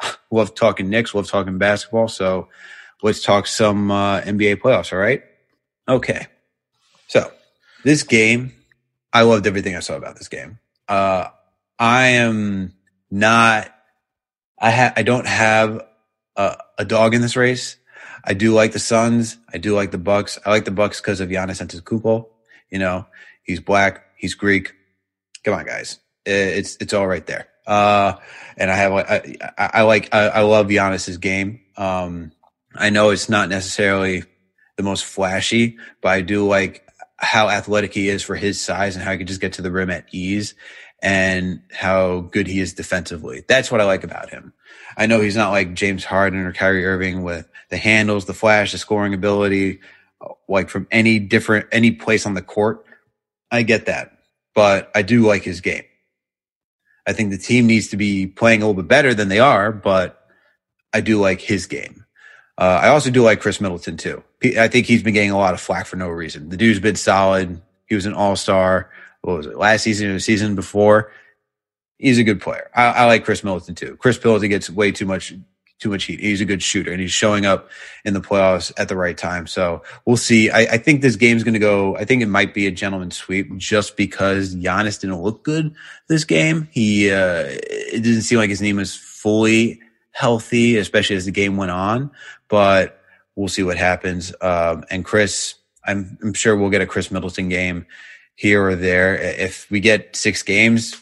love 0.30 0.54
talking 0.54 0.88
Knicks, 0.88 1.14
love 1.14 1.28
talking 1.28 1.58
basketball. 1.58 2.08
So 2.08 2.48
let's 3.02 3.22
talk 3.22 3.46
some 3.46 3.90
uh, 3.90 4.20
NBA 4.20 4.56
playoffs. 4.56 4.92
All 4.92 4.98
right. 4.98 5.22
Okay. 5.88 6.26
So 7.08 7.30
this 7.84 8.02
game, 8.02 8.52
I 9.12 9.22
loved 9.22 9.46
everything 9.46 9.76
I 9.76 9.80
saw 9.80 9.96
about 9.96 10.16
this 10.16 10.28
game. 10.28 10.58
Uh, 10.88 11.28
I 11.78 12.06
am 12.08 12.74
not. 13.10 13.72
I 14.58 14.70
ha- 14.70 14.92
I 14.96 15.02
don't 15.02 15.26
have 15.26 15.84
a, 16.36 16.56
a 16.78 16.84
dog 16.84 17.14
in 17.14 17.20
this 17.20 17.36
race. 17.36 17.76
I 18.24 18.34
do 18.34 18.52
like 18.52 18.72
the 18.72 18.78
Suns. 18.78 19.38
I 19.52 19.58
do 19.58 19.74
like 19.74 19.92
the 19.92 19.98
Bucks. 19.98 20.38
I 20.44 20.50
like 20.50 20.64
the 20.64 20.70
Bucks 20.70 21.00
because 21.00 21.20
of 21.20 21.28
Giannis 21.28 21.64
Antetokounmpo. 21.64 22.26
You 22.70 22.78
know, 22.80 23.06
he's 23.46 23.60
black. 23.60 24.04
He's 24.16 24.34
Greek. 24.34 24.74
Come 25.44 25.54
on, 25.54 25.64
guys. 25.64 25.98
It's 26.24 26.76
it's 26.80 26.92
all 26.92 27.06
right 27.06 27.26
there. 27.26 27.48
Uh, 27.66 28.14
and 28.56 28.70
I 28.70 28.76
have 28.76 28.92
I, 28.92 29.36
I, 29.58 29.70
I 29.74 29.82
like 29.82 30.14
I, 30.14 30.28
I, 30.28 30.40
love 30.42 30.68
Giannis's 30.68 31.18
game. 31.18 31.60
Um, 31.76 32.30
I 32.76 32.90
know 32.90 33.10
it's 33.10 33.28
not 33.28 33.48
necessarily 33.48 34.22
the 34.76 34.84
most 34.84 35.04
flashy, 35.04 35.76
but 36.00 36.10
I 36.10 36.20
do 36.20 36.46
like 36.46 36.86
how 37.16 37.48
athletic 37.48 37.92
he 37.92 38.08
is 38.08 38.22
for 38.22 38.36
his 38.36 38.60
size 38.60 38.94
and 38.94 39.04
how 39.04 39.12
he 39.12 39.18
can 39.18 39.26
just 39.26 39.40
get 39.40 39.54
to 39.54 39.62
the 39.62 39.72
rim 39.72 39.90
at 39.90 40.06
ease 40.12 40.54
and 41.02 41.62
how 41.72 42.20
good 42.20 42.46
he 42.46 42.60
is 42.60 42.74
defensively. 42.74 43.42
That's 43.48 43.70
what 43.70 43.80
I 43.80 43.84
like 43.84 44.04
about 44.04 44.30
him. 44.30 44.52
I 44.96 45.06
know 45.06 45.20
he's 45.20 45.36
not 45.36 45.50
like 45.50 45.74
James 45.74 46.04
Harden 46.04 46.40
or 46.40 46.52
Kyrie 46.52 46.86
Irving 46.86 47.22
with 47.22 47.48
the 47.68 47.76
handles, 47.76 48.26
the 48.26 48.34
flash, 48.34 48.72
the 48.72 48.78
scoring 48.78 49.12
ability, 49.12 49.80
like 50.48 50.68
from 50.68 50.86
any 50.90 51.18
different, 51.18 51.66
any 51.72 51.90
place 51.92 52.26
on 52.26 52.34
the 52.34 52.42
court. 52.42 52.85
I 53.50 53.62
get 53.62 53.86
that, 53.86 54.18
but 54.54 54.90
I 54.94 55.02
do 55.02 55.26
like 55.26 55.42
his 55.42 55.60
game. 55.60 55.84
I 57.06 57.12
think 57.12 57.30
the 57.30 57.38
team 57.38 57.66
needs 57.66 57.88
to 57.88 57.96
be 57.96 58.26
playing 58.26 58.62
a 58.62 58.66
little 58.66 58.82
bit 58.82 58.88
better 58.88 59.14
than 59.14 59.28
they 59.28 59.38
are, 59.38 59.70
but 59.70 60.26
I 60.92 61.00
do 61.00 61.20
like 61.20 61.40
his 61.40 61.66
game. 61.66 62.04
Uh, 62.58 62.80
I 62.82 62.88
also 62.88 63.10
do 63.10 63.22
like 63.22 63.40
Khris 63.40 63.60
Middleton 63.60 63.96
too. 63.96 64.24
I 64.58 64.68
think 64.68 64.86
he's 64.86 65.02
been 65.02 65.14
getting 65.14 65.30
a 65.30 65.38
lot 65.38 65.54
of 65.54 65.60
flack 65.60 65.86
for 65.86 65.96
no 65.96 66.08
reason. 66.08 66.48
The 66.48 66.56
dude's 66.56 66.80
been 66.80 66.96
solid. 66.96 67.60
He 67.86 67.94
was 67.94 68.06
an 68.06 68.14
all 68.14 68.34
star. 68.34 68.90
What 69.20 69.36
was 69.36 69.46
it? 69.46 69.56
Last 69.58 69.82
season 69.82 70.08
or 70.08 70.14
the 70.14 70.20
season 70.20 70.54
before 70.54 71.12
he's 71.98 72.18
a 72.18 72.24
good 72.24 72.40
player. 72.40 72.70
I, 72.74 72.84
I 72.86 73.04
like 73.06 73.24
Khris 73.24 73.44
Middleton 73.44 73.74
too. 73.74 73.96
Khris 73.96 74.18
Middleton 74.18 74.48
gets 74.48 74.70
way 74.70 74.92
too 74.92 75.06
much 75.06 75.34
too 75.78 75.90
much 75.90 76.04
heat. 76.04 76.20
He's 76.20 76.40
a 76.40 76.44
good 76.44 76.62
shooter 76.62 76.90
and 76.90 77.00
he's 77.00 77.12
showing 77.12 77.44
up 77.44 77.68
in 78.04 78.14
the 78.14 78.20
playoffs 78.20 78.72
at 78.78 78.88
the 78.88 78.96
right 78.96 79.16
time. 79.16 79.46
So 79.46 79.82
we'll 80.06 80.16
see. 80.16 80.50
I, 80.50 80.60
I 80.60 80.78
think 80.78 81.02
this 81.02 81.16
game's 81.16 81.44
going 81.44 81.54
to 81.54 81.60
go. 81.60 81.96
I 81.96 82.04
think 82.04 82.22
it 82.22 82.28
might 82.28 82.54
be 82.54 82.66
a 82.66 82.70
gentleman's 82.70 83.16
sweep 83.16 83.54
just 83.56 83.96
because 83.96 84.54
Giannis 84.54 85.00
didn't 85.00 85.20
look 85.20 85.44
good 85.44 85.74
this 86.08 86.24
game. 86.24 86.68
He 86.70 87.10
uh, 87.10 87.44
it 87.48 88.02
didn't 88.02 88.22
seem 88.22 88.38
like 88.38 88.50
his 88.50 88.62
name 88.62 88.76
was 88.76 88.94
fully 88.94 89.80
healthy, 90.12 90.78
especially 90.78 91.16
as 91.16 91.26
the 91.26 91.30
game 91.30 91.56
went 91.56 91.70
on. 91.70 92.10
But 92.48 93.00
we'll 93.34 93.48
see 93.48 93.62
what 93.62 93.76
happens. 93.76 94.34
Um, 94.40 94.84
and 94.90 95.04
Chris, 95.04 95.54
I'm, 95.84 96.18
I'm 96.22 96.32
sure 96.32 96.56
we'll 96.56 96.70
get 96.70 96.80
a 96.80 96.86
Khris 96.86 97.10
Middleton 97.10 97.48
game 97.48 97.86
here 98.34 98.66
or 98.66 98.74
there. 98.74 99.14
If 99.16 99.70
we 99.70 99.80
get 99.80 100.16
six 100.16 100.42
games, 100.42 100.96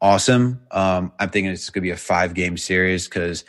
awesome. 0.00 0.62
Um, 0.70 1.12
I'm 1.18 1.30
thinking 1.30 1.52
it's 1.52 1.70
going 1.70 1.82
to 1.82 1.86
be 1.86 1.90
a 1.90 1.96
five 1.96 2.34
game 2.34 2.56
series 2.56 3.06
because 3.06 3.44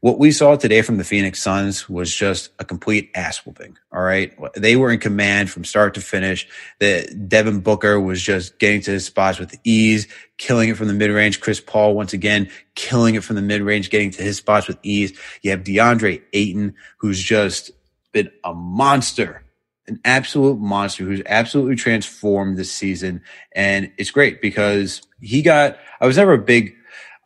what 0.00 0.18
we 0.18 0.30
saw 0.30 0.56
today 0.56 0.82
from 0.82 0.98
the 0.98 1.04
Phoenix 1.04 1.42
Suns 1.42 1.88
was 1.88 2.14
just 2.14 2.50
a 2.58 2.64
complete 2.64 3.10
ass 3.14 3.44
whooping. 3.44 3.76
All 3.92 4.02
right. 4.02 4.32
They 4.54 4.76
were 4.76 4.90
in 4.90 5.00
command 5.00 5.50
from 5.50 5.64
start 5.64 5.94
to 5.94 6.00
finish. 6.00 6.46
The 6.78 7.12
Devin 7.26 7.60
Booker 7.60 7.98
was 7.98 8.22
just 8.22 8.58
getting 8.58 8.82
to 8.82 8.92
his 8.92 9.06
spots 9.06 9.38
with 9.38 9.58
ease, 9.64 10.06
killing 10.36 10.68
it 10.68 10.76
from 10.76 10.88
the 10.88 10.94
mid 10.94 11.10
range. 11.10 11.40
Chris 11.40 11.60
Paul 11.60 11.94
once 11.94 12.12
again, 12.12 12.50
killing 12.74 13.14
it 13.14 13.24
from 13.24 13.36
the 13.36 13.42
mid 13.42 13.62
range, 13.62 13.90
getting 13.90 14.10
to 14.12 14.22
his 14.22 14.36
spots 14.36 14.68
with 14.68 14.78
ease. 14.82 15.18
You 15.42 15.50
have 15.50 15.64
DeAndre 15.64 16.22
Ayton, 16.32 16.74
who's 16.98 17.22
just 17.22 17.70
been 18.12 18.30
a 18.44 18.54
monster 18.54 19.42
an 19.88 20.00
absolute 20.04 20.58
monster 20.58 21.04
who's 21.04 21.22
absolutely 21.26 21.76
transformed 21.76 22.56
this 22.56 22.72
season. 22.72 23.22
And 23.52 23.92
it's 23.98 24.10
great 24.10 24.42
because 24.42 25.02
he 25.20 25.42
got, 25.42 25.78
I 26.00 26.06
was 26.06 26.16
never 26.16 26.32
a 26.32 26.38
big, 26.38 26.74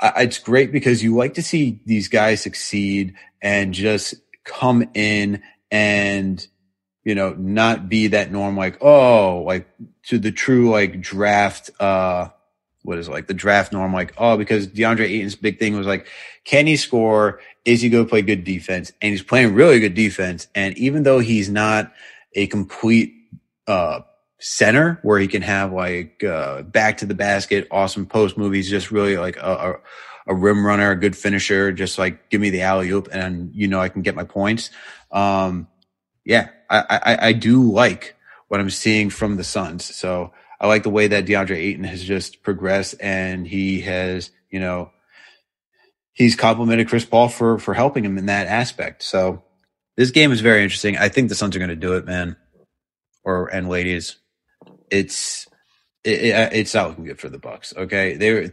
it's 0.03 0.39
great 0.39 0.73
because 0.73 1.03
you 1.03 1.15
like 1.15 1.35
to 1.35 1.43
see 1.43 1.81
these 1.87 2.09
guys 2.09 2.41
succeed 2.41 3.15
and 3.43 3.75
just 3.75 4.15
come 4.45 4.89
in 4.95 5.43
and, 5.71 6.47
you 7.05 7.15
know, 7.15 7.35
not 7.35 7.89
be 7.89 8.09
that 8.09 8.33
norm 8.33 8.57
like, 8.57 8.79
oh, 8.83 9.43
like 9.47 9.69
to 10.05 10.19
the 10.19 10.33
true 10.33 10.71
like 10.71 11.01
draft, 11.01 11.71
uh, 11.81 12.29
what 12.83 12.99
is 12.99 13.09
it, 13.09 13.11
like 13.11 13.27
the 13.27 13.35
draft 13.35 13.73
norm, 13.73 13.93
like, 13.93 14.15
oh, 14.17 14.37
because 14.37 14.67
DeAndre 14.67 15.03
Ayton's 15.03 15.37
big 15.37 15.59
thing 15.59 15.77
was 15.77 15.87
like, 15.87 16.07
can 16.45 16.67
he 16.67 16.77
score? 16.77 17.41
Is 17.65 17.83
he 17.83 17.91
going 17.91 18.05
to 18.05 18.09
play 18.09 18.23
good 18.23 18.45
defense? 18.45 18.93
And 19.03 19.11
he's 19.11 19.23
playing 19.23 19.55
really 19.55 19.81
good 19.81 19.95
defense. 19.95 20.49
And 20.55 20.77
even 20.79 21.03
though 21.03 21.19
he's 21.19 21.51
not, 21.51 21.93
a 22.35 22.47
complete 22.47 23.15
uh, 23.67 24.01
center 24.41 24.99
where 25.03 25.19
he 25.19 25.29
can 25.29 25.43
have 25.43 25.73
like 25.73 26.25
uh, 26.25 26.63
back 26.63 26.99
to 26.99 27.07
the 27.07 27.15
basket, 27.15 27.69
awesome 27.71 28.07
post 28.07 28.37
movies, 28.37 28.69
just 28.69 28.91
really 28.91 29.17
like 29.17 29.37
a, 29.37 29.81
a, 30.27 30.33
a, 30.33 30.35
rim 30.35 30.67
runner, 30.67 30.91
a 30.91 30.97
good 30.97 31.17
finisher, 31.17 31.73
just 31.73 31.99
like 31.99 32.31
give 32.31 32.41
me 32.41 32.51
the 32.51 32.63
alley 32.63 32.91
oop 32.91 33.09
and 33.13 33.55
you 33.55 33.69
know 33.69 33.81
I 33.81 33.89
can 33.89 34.03
get 34.03 34.15
my 34.15 34.25
points. 34.25 34.71
Um, 35.13 35.69
yeah, 36.25 36.49
I, 36.69 36.85
I, 36.89 37.29
I 37.29 37.33
do 37.33 37.71
like 37.71 38.17
what 38.49 38.61
I'm 38.61 38.71
seeing 38.71 39.11
from 39.11 39.37
the 39.37 39.45
Suns. 39.45 39.85
So 39.85 40.33
I 40.61 40.67
like 40.67 40.83
the 40.83 40.91
way 40.91 41.09
that 41.09 41.27
DeAndre 41.27 41.57
Ayton 41.57 41.85
has 41.85 42.03
just 42.03 42.43
progressed 42.43 42.95
and 43.01 43.47
he 43.47 43.81
has, 43.83 44.31
you 44.51 44.61
know, 44.61 44.91
he's 46.13 46.37
complimented 46.37 46.89
Chris 46.89 47.05
Paul 47.05 47.29
for 47.29 47.59
for 47.59 47.75
helping 47.75 48.05
him 48.05 48.19
in 48.19 48.27
that 48.27 48.47
aspect. 48.47 49.03
So 49.03 49.43
this 49.97 50.11
game 50.11 50.33
is 50.33 50.41
very 50.41 50.63
interesting. 50.63 50.97
I 50.97 51.09
think 51.09 51.29
the 51.29 51.35
Suns 51.35 51.55
are 51.57 51.59
going 51.59 51.71
to 51.71 51.77
do 51.77 51.95
it, 51.95 52.07
man. 52.07 52.37
Or 53.23 53.49
and 53.49 53.69
ladies, 53.69 54.17
it's 54.91 55.47
it, 56.05 56.23
it, 56.23 56.53
it's 56.53 56.75
not 56.75 56.89
looking 56.89 57.05
good 57.05 57.21
for 57.21 57.29
the 57.29 57.39
Bucks. 57.39 57.75
Okay, 57.77 58.15
they're 58.15 58.53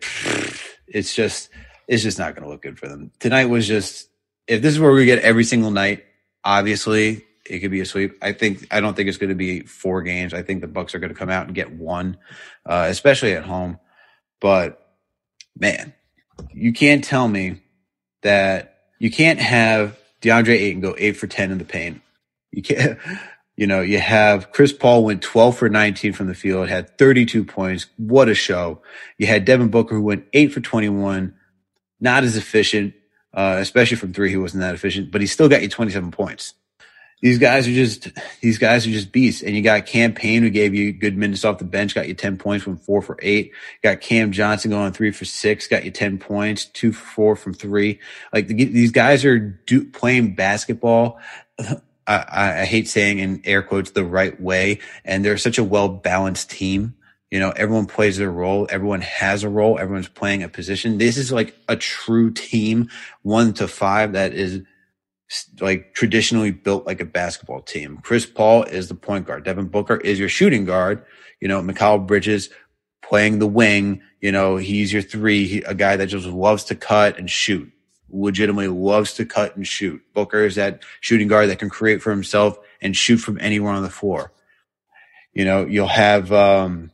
it's 0.87 1.15
just 1.15 1.49
it's 1.87 2.03
just 2.03 2.19
not 2.19 2.35
going 2.35 2.43
to 2.43 2.49
look 2.49 2.61
good 2.61 2.79
for 2.79 2.87
them. 2.87 3.11
Tonight 3.19 3.45
was 3.45 3.67
just 3.67 4.09
if 4.47 4.61
this 4.61 4.73
is 4.73 4.79
where 4.79 4.91
we 4.91 5.05
get 5.05 5.19
every 5.19 5.43
single 5.43 5.71
night. 5.71 6.03
Obviously, 6.43 7.25
it 7.45 7.59
could 7.59 7.71
be 7.71 7.81
a 7.81 7.85
sweep. 7.85 8.17
I 8.21 8.31
think 8.31 8.67
I 8.71 8.79
don't 8.79 8.95
think 8.95 9.09
it's 9.09 9.17
going 9.17 9.29
to 9.29 9.35
be 9.35 9.61
four 9.61 10.01
games. 10.01 10.33
I 10.33 10.43
think 10.43 10.61
the 10.61 10.67
Bucks 10.67 10.95
are 10.95 10.99
going 10.99 11.13
to 11.13 11.19
come 11.19 11.29
out 11.29 11.47
and 11.47 11.55
get 11.55 11.71
one, 11.71 12.17
uh, 12.65 12.87
especially 12.89 13.33
at 13.33 13.43
home. 13.43 13.79
But 14.39 14.81
man, 15.57 15.93
you 16.53 16.73
can't 16.73 17.03
tell 17.03 17.27
me 17.27 17.61
that 18.21 18.77
you 18.99 19.11
can't 19.11 19.39
have 19.39 19.97
DeAndre 20.21 20.49
Ayton 20.49 20.81
go 20.81 20.95
eight 20.97 21.17
for 21.17 21.27
10 21.27 21.51
in 21.51 21.57
the 21.57 21.65
paint. 21.65 22.01
You 22.51 22.63
can't, 22.63 22.97
you 23.57 23.67
know, 23.67 23.81
you 23.81 23.99
have 23.99 24.51
Chris 24.51 24.71
Paul 24.71 25.03
went 25.03 25.21
12 25.21 25.57
for 25.57 25.67
19 25.67 26.13
from 26.13 26.27
the 26.27 26.33
field, 26.33 26.69
had 26.69 26.97
32 26.97 27.43
points. 27.43 27.87
What 27.97 28.29
a 28.29 28.35
show. 28.35 28.81
You 29.17 29.27
had 29.27 29.43
Devin 29.43 29.69
Booker 29.69 29.95
who 29.95 30.01
went 30.01 30.25
eight 30.31 30.53
for 30.53 30.61
21, 30.61 31.33
not 31.99 32.23
as 32.23 32.37
efficient, 32.37 32.93
uh, 33.33 33.57
especially 33.59 33.97
from 33.97 34.13
three. 34.13 34.29
He 34.29 34.37
wasn't 34.37 34.61
that 34.61 34.75
efficient, 34.75 35.11
but 35.11 35.21
he 35.21 35.27
still 35.27 35.49
got 35.49 35.61
you 35.61 35.69
27 35.69 36.11
points 36.11 36.53
these 37.21 37.39
guys 37.39 37.67
are 37.67 37.73
just 37.73 38.09
these 38.41 38.57
guys 38.57 38.85
are 38.85 38.91
just 38.91 39.11
beasts. 39.11 39.41
And 39.41 39.55
you 39.55 39.61
got 39.61 39.85
Cam 39.85 40.13
Payne 40.13 40.43
who 40.43 40.49
gave 40.49 40.75
you 40.75 40.93
good 40.93 41.17
minutes 41.17 41.43
off 41.43 41.57
the 41.57 41.65
bench, 41.65 41.95
got 41.95 42.07
you 42.07 42.13
ten 42.13 42.37
points 42.37 42.63
from 42.63 42.77
four 42.77 43.01
for 43.01 43.17
eight. 43.21 43.47
You 43.47 43.89
got 43.89 44.01
Cam 44.01 44.31
Johnson 44.31 44.71
going 44.71 44.93
three 44.93 45.11
for 45.11 45.25
six, 45.25 45.67
got 45.67 45.83
you 45.83 45.91
ten 45.91 46.19
points, 46.19 46.65
two 46.65 46.91
for 46.91 47.05
four 47.05 47.35
from 47.35 47.53
three. 47.53 47.99
Like 48.31 48.47
the, 48.47 48.65
these 48.65 48.91
guys 48.91 49.25
are 49.25 49.39
do, 49.39 49.85
playing 49.85 50.35
basketball. 50.35 51.19
I, 52.07 52.61
I 52.61 52.65
hate 52.65 52.87
saying 52.87 53.19
in 53.19 53.41
air 53.43 53.61
quotes 53.61 53.91
the 53.91 54.05
right 54.05 54.39
way, 54.39 54.79
and 55.03 55.23
they're 55.23 55.37
such 55.37 55.57
a 55.57 55.63
well 55.63 55.89
balanced 55.89 56.49
team. 56.49 56.95
You 57.29 57.39
know, 57.41 57.51
everyone 57.51 57.87
plays 57.87 58.17
their 58.17 58.31
role. 58.31 58.67
Everyone 58.69 59.01
has 59.01 59.43
a 59.43 59.49
role. 59.49 59.77
Everyone's 59.77 60.07
playing 60.07 60.43
a 60.43 60.49
position. 60.49 60.97
This 60.97 61.17
is 61.17 61.31
like 61.31 61.55
a 61.67 61.75
true 61.75 62.31
team, 62.31 62.89
one 63.21 63.53
to 63.55 63.67
five 63.67 64.13
that 64.13 64.33
is 64.33 64.61
like 65.59 65.93
traditionally 65.93 66.51
built 66.51 66.85
like 66.85 67.01
a 67.01 67.05
basketball 67.05 67.61
team. 67.61 67.99
Chris 68.01 68.25
Paul 68.25 68.63
is 68.63 68.87
the 68.87 68.95
point 68.95 69.27
guard. 69.27 69.43
Devin 69.43 69.67
Booker 69.67 69.97
is 69.97 70.19
your 70.19 70.29
shooting 70.29 70.63
guard. 70.63 71.05
You 71.41 71.49
know, 71.49 71.61
Mikal 71.61 72.07
Bridges 72.07 72.49
playing 73.03 73.39
the 73.39 73.47
wing. 73.47 74.01
You 74.21 74.31
know, 74.31 74.55
he's 74.55 74.93
your 74.93 75.01
three, 75.01 75.45
he, 75.47 75.61
a 75.63 75.73
guy 75.73 75.97
that 75.97 76.07
just 76.07 76.27
loves 76.27 76.63
to 76.65 76.75
cut 76.75 77.19
and 77.19 77.29
shoot. 77.29 77.71
Legitimately 78.09 78.69
loves 78.69 79.13
to 79.15 79.25
cut 79.25 79.55
and 79.55 79.67
shoot. 79.67 80.01
Booker 80.13 80.45
is 80.45 80.55
that 80.55 80.83
shooting 81.01 81.27
guard 81.27 81.49
that 81.49 81.59
can 81.59 81.69
create 81.69 82.01
for 82.01 82.11
himself 82.11 82.57
and 82.81 82.95
shoot 82.95 83.17
from 83.17 83.39
anywhere 83.39 83.73
on 83.73 83.83
the 83.83 83.89
floor. 83.89 84.31
You 85.33 85.45
know, 85.45 85.65
you'll 85.65 85.87
have 85.87 86.31
um, 86.31 86.91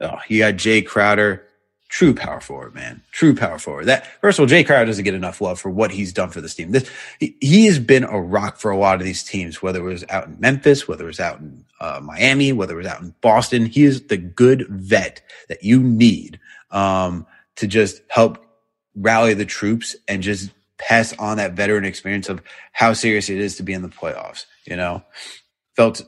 oh, 0.00 0.18
you 0.28 0.38
got 0.38 0.54
Jae 0.54 0.86
Crowder 0.86 1.44
true 1.88 2.14
power 2.14 2.40
forward, 2.40 2.74
man. 2.74 3.02
True 3.12 3.34
power 3.34 3.58
forward. 3.58 3.86
That 3.86 4.06
first 4.20 4.38
of 4.38 4.42
all, 4.42 4.48
Jae 4.48 4.64
Crowder 4.64 4.86
doesn't 4.86 5.04
get 5.04 5.14
enough 5.14 5.40
love 5.40 5.58
for 5.58 5.70
what 5.70 5.90
he's 5.90 6.12
done 6.12 6.30
for 6.30 6.40
this 6.40 6.54
team. 6.54 6.70
This 6.70 6.88
he, 7.18 7.36
he, 7.40 7.66
has 7.66 7.78
been 7.78 8.04
a 8.04 8.20
rock 8.20 8.58
for 8.58 8.70
a 8.70 8.76
lot 8.76 9.00
of 9.00 9.04
these 9.04 9.24
teams, 9.24 9.62
whether 9.62 9.80
it 9.80 9.90
was 9.90 10.04
out 10.10 10.26
in 10.26 10.38
Memphis, 10.38 10.86
whether 10.86 11.04
it 11.04 11.08
was 11.08 11.20
out 11.20 11.40
in 11.40 11.64
uh, 11.80 12.00
Miami, 12.02 12.52
whether 12.52 12.74
it 12.74 12.84
was 12.84 12.86
out 12.86 13.00
in 13.00 13.14
Boston. 13.20 13.66
He 13.66 13.84
is 13.84 14.06
the 14.06 14.18
good 14.18 14.66
vet 14.68 15.22
that 15.48 15.64
you 15.64 15.82
need 15.82 16.38
um, 16.70 17.26
to 17.56 17.66
just 17.66 18.02
help 18.08 18.44
rally 18.98 19.34
the 19.34 19.44
troops 19.44 19.96
and 20.06 20.22
just 20.22 20.50
pass 20.78 21.12
on 21.18 21.36
that 21.38 21.54
veteran 21.54 21.84
experience 21.84 22.28
of 22.28 22.40
how 22.72 22.92
serious 22.92 23.28
it 23.28 23.38
is 23.38 23.56
to 23.56 23.62
be 23.62 23.72
in 23.72 23.82
the 23.82 23.88
playoffs. 23.88 24.46
You 24.64 24.76
know, 24.76 25.02
felt 25.78 26.02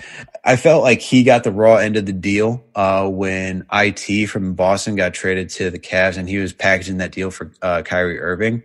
I 0.45 0.57
felt 0.57 0.83
like 0.83 1.01
he 1.01 1.23
got 1.23 1.45
the 1.45 1.53
raw 1.53 1.77
end 1.77 1.97
of 1.97 2.05
the 2.05 2.13
deal 2.13 2.65
uh, 2.75 3.09
when 3.09 3.65
it 3.73 4.27
from 4.29 4.55
Boston 4.55 4.97
got 4.97 5.15
traded 5.15 5.49
to 5.51 5.71
the 5.71 5.79
Cavs, 5.79 6.17
and 6.17 6.29
he 6.29 6.39
was 6.39 6.53
packaging 6.53 6.99
that 6.99 7.13
deal 7.13 7.31
for 7.31 7.53
uh, 7.63 7.83
Kyrie 7.83 8.21
Irving. 8.21 8.63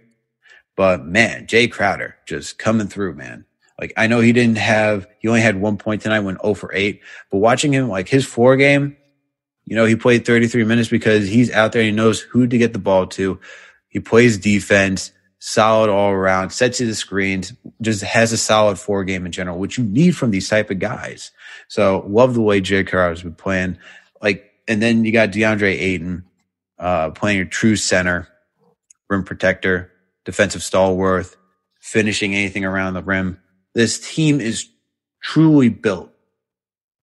But 0.76 1.06
man, 1.06 1.48
Jae 1.48 1.72
Crowder 1.72 2.16
just 2.26 2.58
coming 2.58 2.88
through, 2.88 3.14
man. 3.14 3.46
Like 3.80 3.94
I 3.98 4.08
know 4.08 4.20
he 4.20 4.34
didn't 4.34 4.58
have 4.58 5.08
he 5.20 5.28
only 5.28 5.42
had 5.42 5.62
one 5.62 5.78
point 5.78 6.02
tonight, 6.02 6.22
went 6.22 6.42
0 6.42 6.54
for 6.56 6.74
8. 6.74 7.02
But 7.30 7.38
watching 7.38 7.72
him, 7.74 7.88
like 7.88 8.10
his 8.10 8.26
four 8.26 8.56
game, 8.56 8.98
you 9.66 9.76
know, 9.76 9.86
he 9.86 9.96
played 9.96 10.26
33 10.26 10.64
minutes 10.64 10.90
because 10.90 11.28
he's 11.28 11.52
out 11.52 11.72
there, 11.72 11.82
and 11.82 11.90
he 11.90 11.96
knows 11.96 12.22
who 12.22 12.48
to 12.48 12.58
get 12.58 12.74
the 12.74 12.80
ball 12.80 13.08
to. 13.08 13.40
He 13.96 14.02
plays 14.02 14.38
defense 14.38 15.14
solid 15.40 15.90
all 15.90 16.12
around, 16.12 16.50
sets 16.50 16.82
you 16.82 16.86
the 16.86 16.94
screens, 16.94 17.54
just 17.80 18.04
has 18.04 18.34
a 18.34 18.38
solid 18.38 18.78
four 18.78 19.06
game 19.06 19.26
in 19.26 19.32
general, 19.32 19.58
which 19.58 19.78
you 19.78 19.86
need 19.86 20.18
from 20.18 20.32
these 20.32 20.50
type 20.50 20.70
of 20.70 20.80
guys. 20.80 21.32
So 21.70 22.04
love 22.06 22.34
the 22.34 22.42
way 22.42 22.60
Jae 22.60 22.86
Crowder's 22.86 23.24
been 23.24 23.36
playing. 23.36 23.78
Like, 24.22 24.52
and 24.68 24.82
then 24.82 25.06
you 25.06 25.14
got 25.14 25.30
DeAndre 25.30 25.80
Ayton, 25.80 26.26
uh, 26.78 27.12
playing 27.12 27.38
your 27.38 27.46
true 27.46 27.78
center, 27.78 28.28
rim 29.10 29.24
protector, 29.24 29.94
defensive 30.26 30.62
stalwart, 30.62 31.34
finishing 31.80 32.36
anything 32.36 32.66
around 32.66 32.96
the 32.96 33.02
rim. 33.02 33.40
This 33.76 33.98
team 33.98 34.42
is 34.42 34.68
truly 35.24 35.70
built 35.70 36.12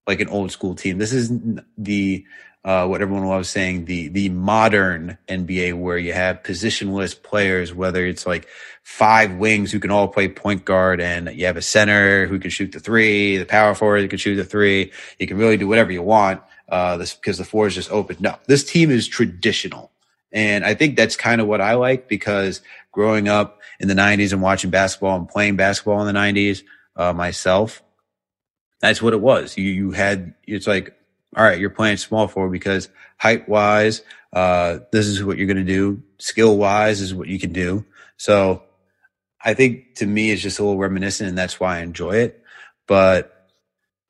like 0.07 0.21
an 0.21 0.29
old 0.29 0.53
school 0.53 0.75
team. 0.75 0.99
This 0.99 1.15
is 1.15 1.33
the 1.79 2.27
uh, 2.65 2.87
what 2.87 3.03
everyone 3.03 3.27
loves 3.27 3.49
saying 3.49 3.87
the 3.87 4.09
the 4.09 4.29
modern 4.29 5.19
NBA 5.29 5.75
where 5.79 5.99
you 5.99 6.13
have 6.13 6.43
positionless 6.43 7.21
players, 7.21 7.75
whether 7.75 8.07
it's 8.07 8.25
like 8.25 8.47
five 8.83 9.35
wings 9.35 9.73
who 9.73 9.81
can 9.81 9.91
all 9.91 10.07
play 10.07 10.29
point 10.29 10.65
guard, 10.65 11.01
and 11.01 11.29
you 11.35 11.47
have 11.47 11.57
a 11.57 11.63
center 11.63 12.27
who 12.27 12.39
can 12.39 12.51
shoot 12.51 12.71
the 12.71 12.79
three, 12.79 13.37
the 13.37 13.45
power 13.45 13.75
forward 13.75 14.03
who 14.03 14.09
can 14.09 14.19
shoot 14.19 14.37
the 14.37 14.45
three. 14.45 14.93
You 15.19 15.27
can 15.27 15.39
really 15.39 15.57
do 15.57 15.67
whatever 15.67 15.91
you 15.91 16.03
want 16.03 16.41
uh, 16.69 16.97
this 16.99 17.15
because 17.15 17.39
the 17.39 17.45
floor 17.45 17.67
is 17.67 17.75
just 17.75 17.91
open. 17.91 18.17
No, 18.21 18.37
this 18.47 18.63
team 18.63 18.91
is 18.91 19.09
traditional, 19.09 19.91
and 20.31 20.65
I 20.65 20.75
think 20.75 20.97
that's 20.97 21.17
kind 21.17 21.41
of 21.41 21.49
what 21.49 21.61
I 21.61 21.75
like 21.75 22.07
because 22.07 22.63
growing 22.93 23.27
up 23.27 23.61
in 23.81 23.89
the 23.89 23.95
'90s 23.95 24.33
and 24.33 24.41
watching 24.41 24.71
basketball 24.71 25.17
and 25.17 25.29
playing 25.29 25.57
basketball 25.57 26.07
in 26.07 26.15
the 26.15 26.19
'90s 26.19 26.63
uh, 26.95 27.13
myself, 27.13 27.83
that's 28.81 29.03
what 29.03 29.15
it 29.15 29.21
was. 29.21 29.57
You 29.57 29.65
you 29.65 29.91
had 29.91 30.35
it's 30.47 30.69
like 30.69 30.97
all 31.37 31.45
right, 31.45 31.59
you're 31.59 31.71
playing 31.71 31.97
small 31.97 32.29
forward 32.29 32.53
because 32.53 32.89
height 33.17 33.49
wise, 33.49 34.03
uh, 34.33 34.81
this 34.93 35.07
is 35.07 35.25
what 35.25 35.39
you're 35.39 35.47
going 35.47 35.57
to 35.57 35.65
do. 35.65 36.03
Skill 36.19 36.57
wise 36.57 37.01
is 37.01 37.15
what 37.15 37.29
you 37.29 37.39
can 37.39 37.53
do. 37.53 37.85
So 38.17 38.63
I 39.43 39.55
think 39.55 39.97
to 39.97 40.07
me, 40.07 40.31
it's 40.31 40.43
just 40.43 40.59
a 40.59 40.63
little 40.63 40.79
reminiscent 40.79 41.29
and 41.29 41.39
that's 41.39 41.59
why 41.59 41.79
I 41.79 41.81
enjoy 41.81 42.17
it. 42.17 42.43
But 42.87 43.49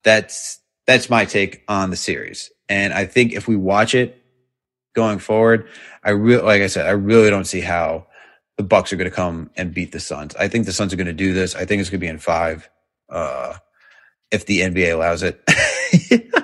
that's, 0.03 0.59
that's 0.87 1.09
my 1.09 1.25
take 1.25 1.63
on 1.69 1.91
the 1.91 1.97
series. 1.97 2.51
And 2.69 2.93
I 2.93 3.07
think 3.07 3.33
if 3.33 3.47
we 3.47 3.57
watch 3.57 3.95
it 3.95 4.23
going 4.95 5.19
forward, 5.19 5.69
I 6.03 6.11
really, 6.11 6.43
like 6.43 6.63
I 6.63 6.67
said, 6.67 6.87
I 6.87 6.93
really 6.93 7.31
don't 7.31 7.45
see 7.45 7.61
how 7.61 8.07
the 8.57 8.65
Bucks 8.65 8.93
are 8.93 8.97
going 8.97 9.11
to 9.11 9.15
come 9.15 9.51
and 9.57 9.73
beat 9.73 9.93
the 9.93 10.01
Suns. 10.01 10.35
I 10.37 10.49
think 10.49 10.67
the 10.67 10.73
Suns 10.73 10.93
are 10.93 10.97
going 10.97 11.07
to 11.07 11.13
do 11.13 11.33
this. 11.33 11.55
I 11.55 11.65
think 11.65 11.81
it's 11.81 11.91
going 11.91 12.01
to 12.01 12.05
be 12.05 12.09
in 12.09 12.19
five, 12.19 12.69
uh, 13.09 13.55
if 14.31 14.47
the 14.47 14.61
NBA 14.61 14.93
allows 14.93 15.23
it. 15.23 15.41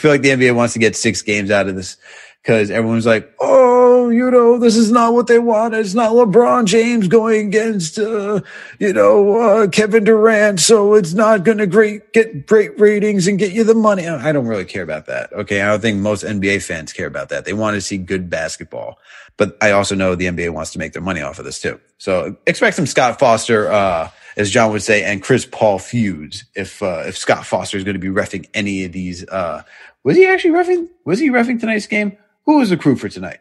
I 0.00 0.02
feel 0.02 0.12
like 0.12 0.22
the 0.22 0.30
NBA 0.30 0.54
wants 0.54 0.72
to 0.72 0.78
get 0.78 0.96
six 0.96 1.20
games 1.20 1.50
out 1.50 1.68
of 1.68 1.76
this 1.76 1.98
because 2.42 2.70
everyone's 2.70 3.04
like, 3.04 3.34
oh, 3.38 4.08
you 4.08 4.30
know, 4.30 4.58
this 4.58 4.74
is 4.74 4.90
not 4.90 5.12
what 5.12 5.26
they 5.26 5.38
want. 5.38 5.74
It's 5.74 5.92
not 5.92 6.12
LeBron 6.12 6.64
James 6.64 7.06
going 7.06 7.48
against, 7.48 7.98
uh, 7.98 8.40
you 8.78 8.94
know, 8.94 9.38
uh, 9.38 9.66
Kevin 9.68 10.04
Durant. 10.04 10.58
So 10.58 10.94
it's 10.94 11.12
not 11.12 11.44
going 11.44 11.58
to 11.58 11.66
great 11.66 12.14
get 12.14 12.46
great 12.46 12.80
ratings 12.80 13.26
and 13.26 13.38
get 13.38 13.52
you 13.52 13.62
the 13.62 13.74
money. 13.74 14.08
I 14.08 14.32
don't 14.32 14.46
really 14.46 14.64
care 14.64 14.82
about 14.82 15.04
that. 15.04 15.34
Okay. 15.34 15.60
I 15.60 15.66
don't 15.66 15.82
think 15.82 15.98
most 15.98 16.24
NBA 16.24 16.62
fans 16.62 16.94
care 16.94 17.06
about 17.06 17.28
that. 17.28 17.44
They 17.44 17.52
want 17.52 17.74
to 17.74 17.82
see 17.82 17.98
good 17.98 18.30
basketball. 18.30 18.98
But 19.36 19.58
I 19.60 19.72
also 19.72 19.94
know 19.94 20.14
the 20.14 20.26
NBA 20.26 20.54
wants 20.54 20.70
to 20.72 20.78
make 20.78 20.94
their 20.94 21.02
money 21.02 21.20
off 21.20 21.38
of 21.38 21.44
this 21.44 21.60
too. 21.60 21.78
So 21.98 22.36
expect 22.46 22.76
some 22.76 22.86
Scott 22.86 23.18
Foster, 23.18 23.70
uh, 23.70 24.10
as 24.36 24.50
John 24.50 24.70
would 24.72 24.82
say, 24.82 25.02
and 25.02 25.22
Chris 25.22 25.46
Paul 25.46 25.78
feuds 25.78 26.44
if 26.54 26.82
uh, 26.82 27.04
if 27.06 27.18
Scott 27.18 27.44
Foster 27.44 27.76
is 27.76 27.84
going 27.84 27.94
to 27.94 28.00
be 28.00 28.08
refing 28.08 28.48
any 28.54 28.84
of 28.84 28.92
these. 28.92 29.26
Uh, 29.28 29.62
was 30.04 30.16
he 30.16 30.26
actually 30.26 30.54
refing? 30.54 30.88
Was 31.04 31.18
he 31.18 31.30
refing 31.30 31.60
tonight's 31.60 31.86
game? 31.86 32.16
Who 32.46 32.58
was 32.58 32.70
the 32.70 32.76
crew 32.76 32.96
for 32.96 33.08
tonight? 33.08 33.40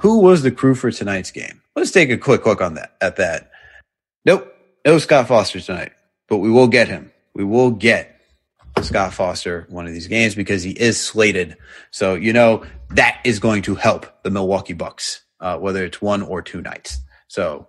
Who 0.00 0.20
was 0.20 0.42
the 0.42 0.50
crew 0.50 0.74
for 0.74 0.90
tonight's 0.90 1.30
game? 1.30 1.60
Let's 1.76 1.90
take 1.90 2.10
a 2.10 2.18
quick 2.18 2.46
look 2.46 2.60
on 2.60 2.74
that. 2.74 2.96
At 3.00 3.16
that, 3.16 3.50
nope, 4.24 4.52
no 4.84 4.98
Scott 4.98 5.28
Foster 5.28 5.60
tonight, 5.60 5.92
but 6.28 6.38
we 6.38 6.50
will 6.50 6.68
get 6.68 6.88
him. 6.88 7.12
We 7.34 7.44
will 7.44 7.70
get 7.70 8.20
Scott 8.82 9.12
Foster 9.12 9.66
one 9.68 9.86
of 9.86 9.92
these 9.92 10.06
games 10.06 10.34
because 10.34 10.62
he 10.62 10.70
is 10.72 10.98
slated. 10.98 11.56
So 11.90 12.14
you 12.14 12.32
know 12.32 12.64
that 12.90 13.20
is 13.24 13.38
going 13.38 13.62
to 13.62 13.74
help 13.74 14.22
the 14.22 14.30
Milwaukee 14.30 14.72
Bucks, 14.72 15.22
uh, 15.40 15.58
whether 15.58 15.84
it's 15.84 16.00
one 16.00 16.22
or 16.22 16.42
two 16.42 16.60
nights. 16.62 16.98
So 17.28 17.68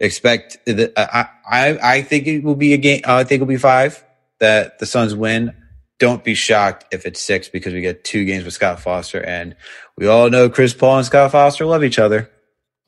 expect 0.00 0.58
that 0.66 0.92
I, 0.96 1.28
I 1.48 1.78
I 1.96 2.02
think 2.02 2.26
it 2.26 2.42
will 2.42 2.56
be 2.56 2.72
a 2.74 2.78
game. 2.78 3.02
Uh, 3.06 3.16
I 3.16 3.24
think 3.24 3.42
it'll 3.42 3.46
be 3.46 3.56
five 3.56 4.04
that 4.38 4.78
the 4.78 4.86
Suns 4.86 5.14
win. 5.14 5.54
Don't 6.00 6.24
be 6.24 6.34
shocked 6.34 6.86
if 6.92 7.06
it's 7.06 7.20
six 7.20 7.48
because 7.48 7.72
we 7.72 7.80
get 7.80 8.02
two 8.02 8.24
games 8.24 8.44
with 8.44 8.54
Scott 8.54 8.80
Foster, 8.80 9.22
and 9.22 9.54
we 9.96 10.08
all 10.08 10.28
know 10.30 10.50
Chris 10.50 10.74
Paul 10.74 10.96
and 10.96 11.06
Scott 11.06 11.30
Foster 11.30 11.64
love 11.66 11.84
each 11.84 12.00
other. 12.00 12.28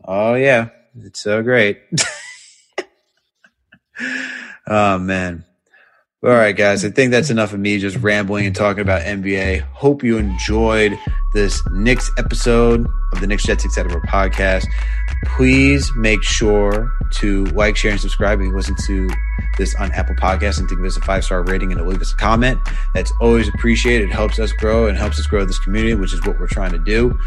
Oh 0.05 0.35
yeah, 0.35 0.71
it's 0.99 1.21
so 1.21 1.43
great. 1.43 1.81
oh 4.67 4.99
man. 4.99 5.45
All 6.25 6.31
right, 6.31 6.57
guys. 6.57 6.85
I 6.85 6.91
think 6.91 7.11
that's 7.11 7.31
enough 7.31 7.53
of 7.53 7.59
me 7.59 7.79
just 7.79 7.97
rambling 7.97 8.47
and 8.47 8.55
talking 8.55 8.81
about 8.81 9.03
NBA. 9.03 9.63
Hope 9.73 10.05
you 10.05 10.19
enjoyed 10.19 10.97
this 11.33 11.61
Knicks 11.73 12.13
episode 12.17 12.87
of 13.13 13.21
the 13.21 13.27
Knicks 13.27 13.43
Jets 13.43 13.65
Etc. 13.65 14.01
podcast. 14.03 14.65
Please 15.25 15.91
make 15.97 16.23
sure 16.23 16.93
to 17.15 17.47
like, 17.47 17.77
share, 17.77 17.91
and 17.91 18.01
subscribe 18.01 18.39
if 18.39 18.47
you 18.47 18.55
listen 18.55 18.77
to 18.87 19.11
this 19.59 19.75
on 19.75 19.91
Apple 19.91 20.15
Podcasts 20.15 20.61
and 20.61 20.69
give 20.69 20.79
us 20.85 20.97
a 20.97 21.01
five 21.01 21.25
star 21.25 21.43
rating 21.43 21.73
and 21.73 21.85
leave 21.89 22.01
us 22.01 22.13
a 22.13 22.17
comment. 22.17 22.61
That's 22.95 23.13
always 23.21 23.49
appreciated. 23.49 24.11
It 24.11 24.13
helps 24.13 24.39
us 24.39 24.53
grow 24.53 24.87
and 24.87 24.97
helps 24.97 25.19
us 25.19 25.27
grow 25.27 25.45
this 25.45 25.59
community, 25.59 25.97
which 25.97 26.15
is 26.15 26.25
what 26.25 26.39
we're 26.39 26.47
trying 26.47 26.71
to 26.71 26.79
do. 26.79 27.19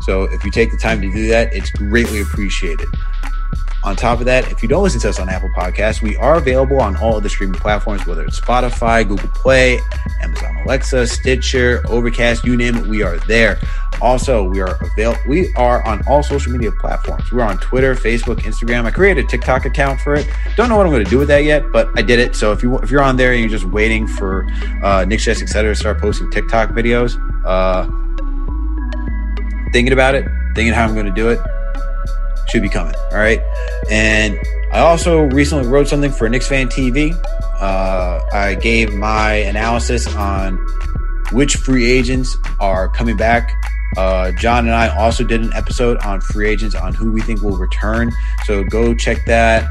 So 0.00 0.22
if 0.22 0.42
you 0.42 0.50
take 0.50 0.70
the 0.70 0.78
time 0.78 1.02
to 1.02 1.12
do 1.12 1.28
that, 1.28 1.52
it's 1.52 1.68
greatly 1.72 2.22
appreciated. 2.22 2.88
On 3.84 3.94
top 3.94 4.18
of 4.18 4.24
that, 4.26 4.50
if 4.50 4.62
you 4.62 4.68
don't 4.68 4.82
listen 4.82 5.00
to 5.00 5.08
us 5.08 5.20
on 5.20 5.28
Apple 5.28 5.50
Podcasts, 5.50 6.02
we 6.02 6.16
are 6.16 6.36
available 6.36 6.80
on 6.80 6.96
all 6.96 7.16
of 7.16 7.22
the 7.22 7.28
streaming 7.28 7.60
platforms, 7.60 8.06
whether 8.06 8.24
it's 8.24 8.40
Spotify, 8.40 9.06
Google 9.06 9.28
Play, 9.28 9.78
Amazon 10.20 10.56
Alexa, 10.64 11.06
Stitcher, 11.06 11.82
Overcast, 11.88 12.44
you 12.44 12.56
name 12.56 12.76
it, 12.76 12.86
we 12.86 13.02
are 13.02 13.18
there. 13.20 13.58
Also, 14.00 14.42
we 14.42 14.60
are 14.60 14.76
available. 14.80 15.20
We 15.28 15.52
are 15.54 15.84
on 15.86 16.02
all 16.06 16.22
social 16.22 16.52
media 16.52 16.72
platforms. 16.72 17.32
We're 17.32 17.42
on 17.42 17.58
Twitter, 17.58 17.94
Facebook, 17.94 18.40
Instagram. 18.40 18.84
I 18.84 18.90
created 18.90 19.24
a 19.24 19.28
TikTok 19.28 19.64
account 19.64 20.00
for 20.00 20.14
it. 20.14 20.28
Don't 20.56 20.68
know 20.68 20.76
what 20.76 20.86
I'm 20.86 20.92
going 20.92 21.04
to 21.04 21.10
do 21.10 21.18
with 21.18 21.28
that 21.28 21.44
yet, 21.44 21.70
but 21.72 21.88
I 21.96 22.02
did 22.02 22.18
it. 22.18 22.36
So 22.36 22.52
if 22.52 22.62
you 22.62 22.78
if 22.78 22.90
you're 22.90 23.02
on 23.02 23.16
there 23.16 23.32
and 23.32 23.40
you're 23.40 23.48
just 23.48 23.64
waiting 23.64 24.06
for 24.06 24.46
uh, 24.82 25.04
Knicks 25.04 25.24
Jets, 25.24 25.42
etc., 25.42 25.72
to 25.72 25.74
start 25.74 26.00
posting 26.00 26.30
TikTok 26.30 26.70
videos, 26.70 27.16
uh, 27.44 27.84
thinking 29.72 29.92
about 29.92 30.14
it, 30.14 30.28
thinking 30.54 30.74
how 30.74 30.84
I'm 30.84 30.94
going 30.94 31.06
to 31.06 31.12
do 31.12 31.30
it, 31.30 31.40
should 32.48 32.62
be 32.62 32.68
coming. 32.68 32.94
All 33.12 33.18
right. 33.18 33.40
And 33.90 34.38
I 34.72 34.80
also 34.80 35.20
recently 35.20 35.66
wrote 35.68 35.88
something 35.88 36.10
for 36.10 36.28
Knicks 36.28 36.48
Fan 36.48 36.68
TV. 36.68 37.12
Uh, 37.60 38.24
I 38.32 38.54
gave 38.54 38.92
my 38.94 39.34
analysis 39.34 40.06
on 40.14 40.56
which 41.32 41.56
free 41.56 41.90
agents 41.90 42.36
are 42.60 42.88
coming 42.88 43.16
back. 43.16 43.52
Uh, 43.96 44.30
John 44.32 44.66
and 44.66 44.74
I 44.74 44.94
also 44.96 45.24
did 45.24 45.40
an 45.42 45.52
episode 45.54 45.98
on 45.98 46.20
free 46.20 46.48
agents 46.48 46.74
on 46.74 46.94
who 46.94 47.10
we 47.10 47.20
think 47.20 47.42
will 47.42 47.56
return. 47.56 48.12
So 48.44 48.62
go 48.64 48.94
check 48.94 49.24
that 49.26 49.68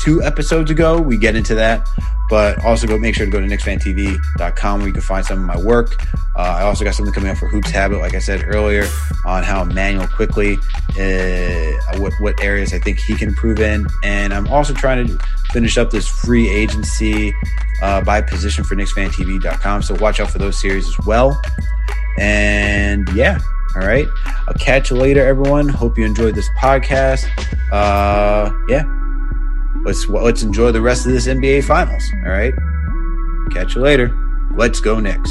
two 0.00 0.22
episodes 0.22 0.70
ago. 0.70 1.00
We 1.00 1.16
get 1.16 1.36
into 1.36 1.54
that, 1.54 1.88
but 2.30 2.64
also 2.64 2.86
go 2.86 2.98
make 2.98 3.14
sure 3.14 3.26
to 3.26 3.32
go 3.32 3.40
to 3.40 3.46
KnicksFanTV.com 3.46 4.78
where 4.78 4.88
you 4.88 4.92
can 4.92 5.02
find 5.02 5.24
some 5.24 5.38
of 5.40 5.44
my 5.44 5.58
work. 5.58 5.96
Uh, 6.36 6.40
I 6.40 6.62
also 6.62 6.84
got 6.84 6.94
something 6.94 7.12
coming 7.12 7.30
up 7.30 7.36
for 7.36 7.48
Hoops 7.48 7.70
Habit, 7.70 7.98
like 7.98 8.14
I 8.14 8.18
said 8.18 8.44
earlier, 8.46 8.86
on 9.26 9.42
how 9.42 9.62
Immanuel 9.62 10.06
Quickley, 10.08 10.54
uh, 10.98 11.98
what 11.98 12.12
what 12.20 12.42
areas 12.42 12.72
I 12.72 12.78
think 12.78 12.98
he 12.98 13.14
can 13.14 13.28
improve 13.28 13.60
in, 13.60 13.86
and 14.02 14.32
I'm 14.32 14.48
also 14.48 14.72
trying 14.72 15.06
to 15.06 15.18
finish 15.52 15.76
up 15.76 15.90
this 15.90 16.08
free 16.08 16.48
agency 16.48 17.34
uh, 17.82 18.00
by 18.00 18.22
position 18.22 18.64
for 18.64 18.76
KnicksFanTV.com. 18.76 19.82
So 19.82 19.94
watch 19.96 20.20
out 20.20 20.30
for 20.30 20.38
those 20.38 20.58
series 20.58 20.88
as 20.88 20.98
well. 21.04 21.40
And 22.18 23.08
yeah, 23.14 23.38
all 23.74 23.82
right. 23.86 24.06
I'll 24.48 24.54
catch 24.54 24.90
you 24.90 24.96
later, 24.96 25.24
everyone. 25.26 25.68
Hope 25.68 25.98
you 25.98 26.04
enjoyed 26.04 26.34
this 26.34 26.48
podcast. 26.58 27.26
Uh, 27.70 28.52
yeah, 28.68 28.84
let's 29.84 30.08
let's 30.08 30.42
enjoy 30.42 30.72
the 30.72 30.80
rest 30.80 31.06
of 31.06 31.12
this 31.12 31.26
NBA 31.26 31.64
Finals. 31.64 32.04
All 32.24 32.30
right. 32.30 32.54
Catch 33.50 33.74
you 33.74 33.82
later. 33.82 34.16
Let's 34.54 34.80
go 34.80 35.00
Knicks. 35.00 35.30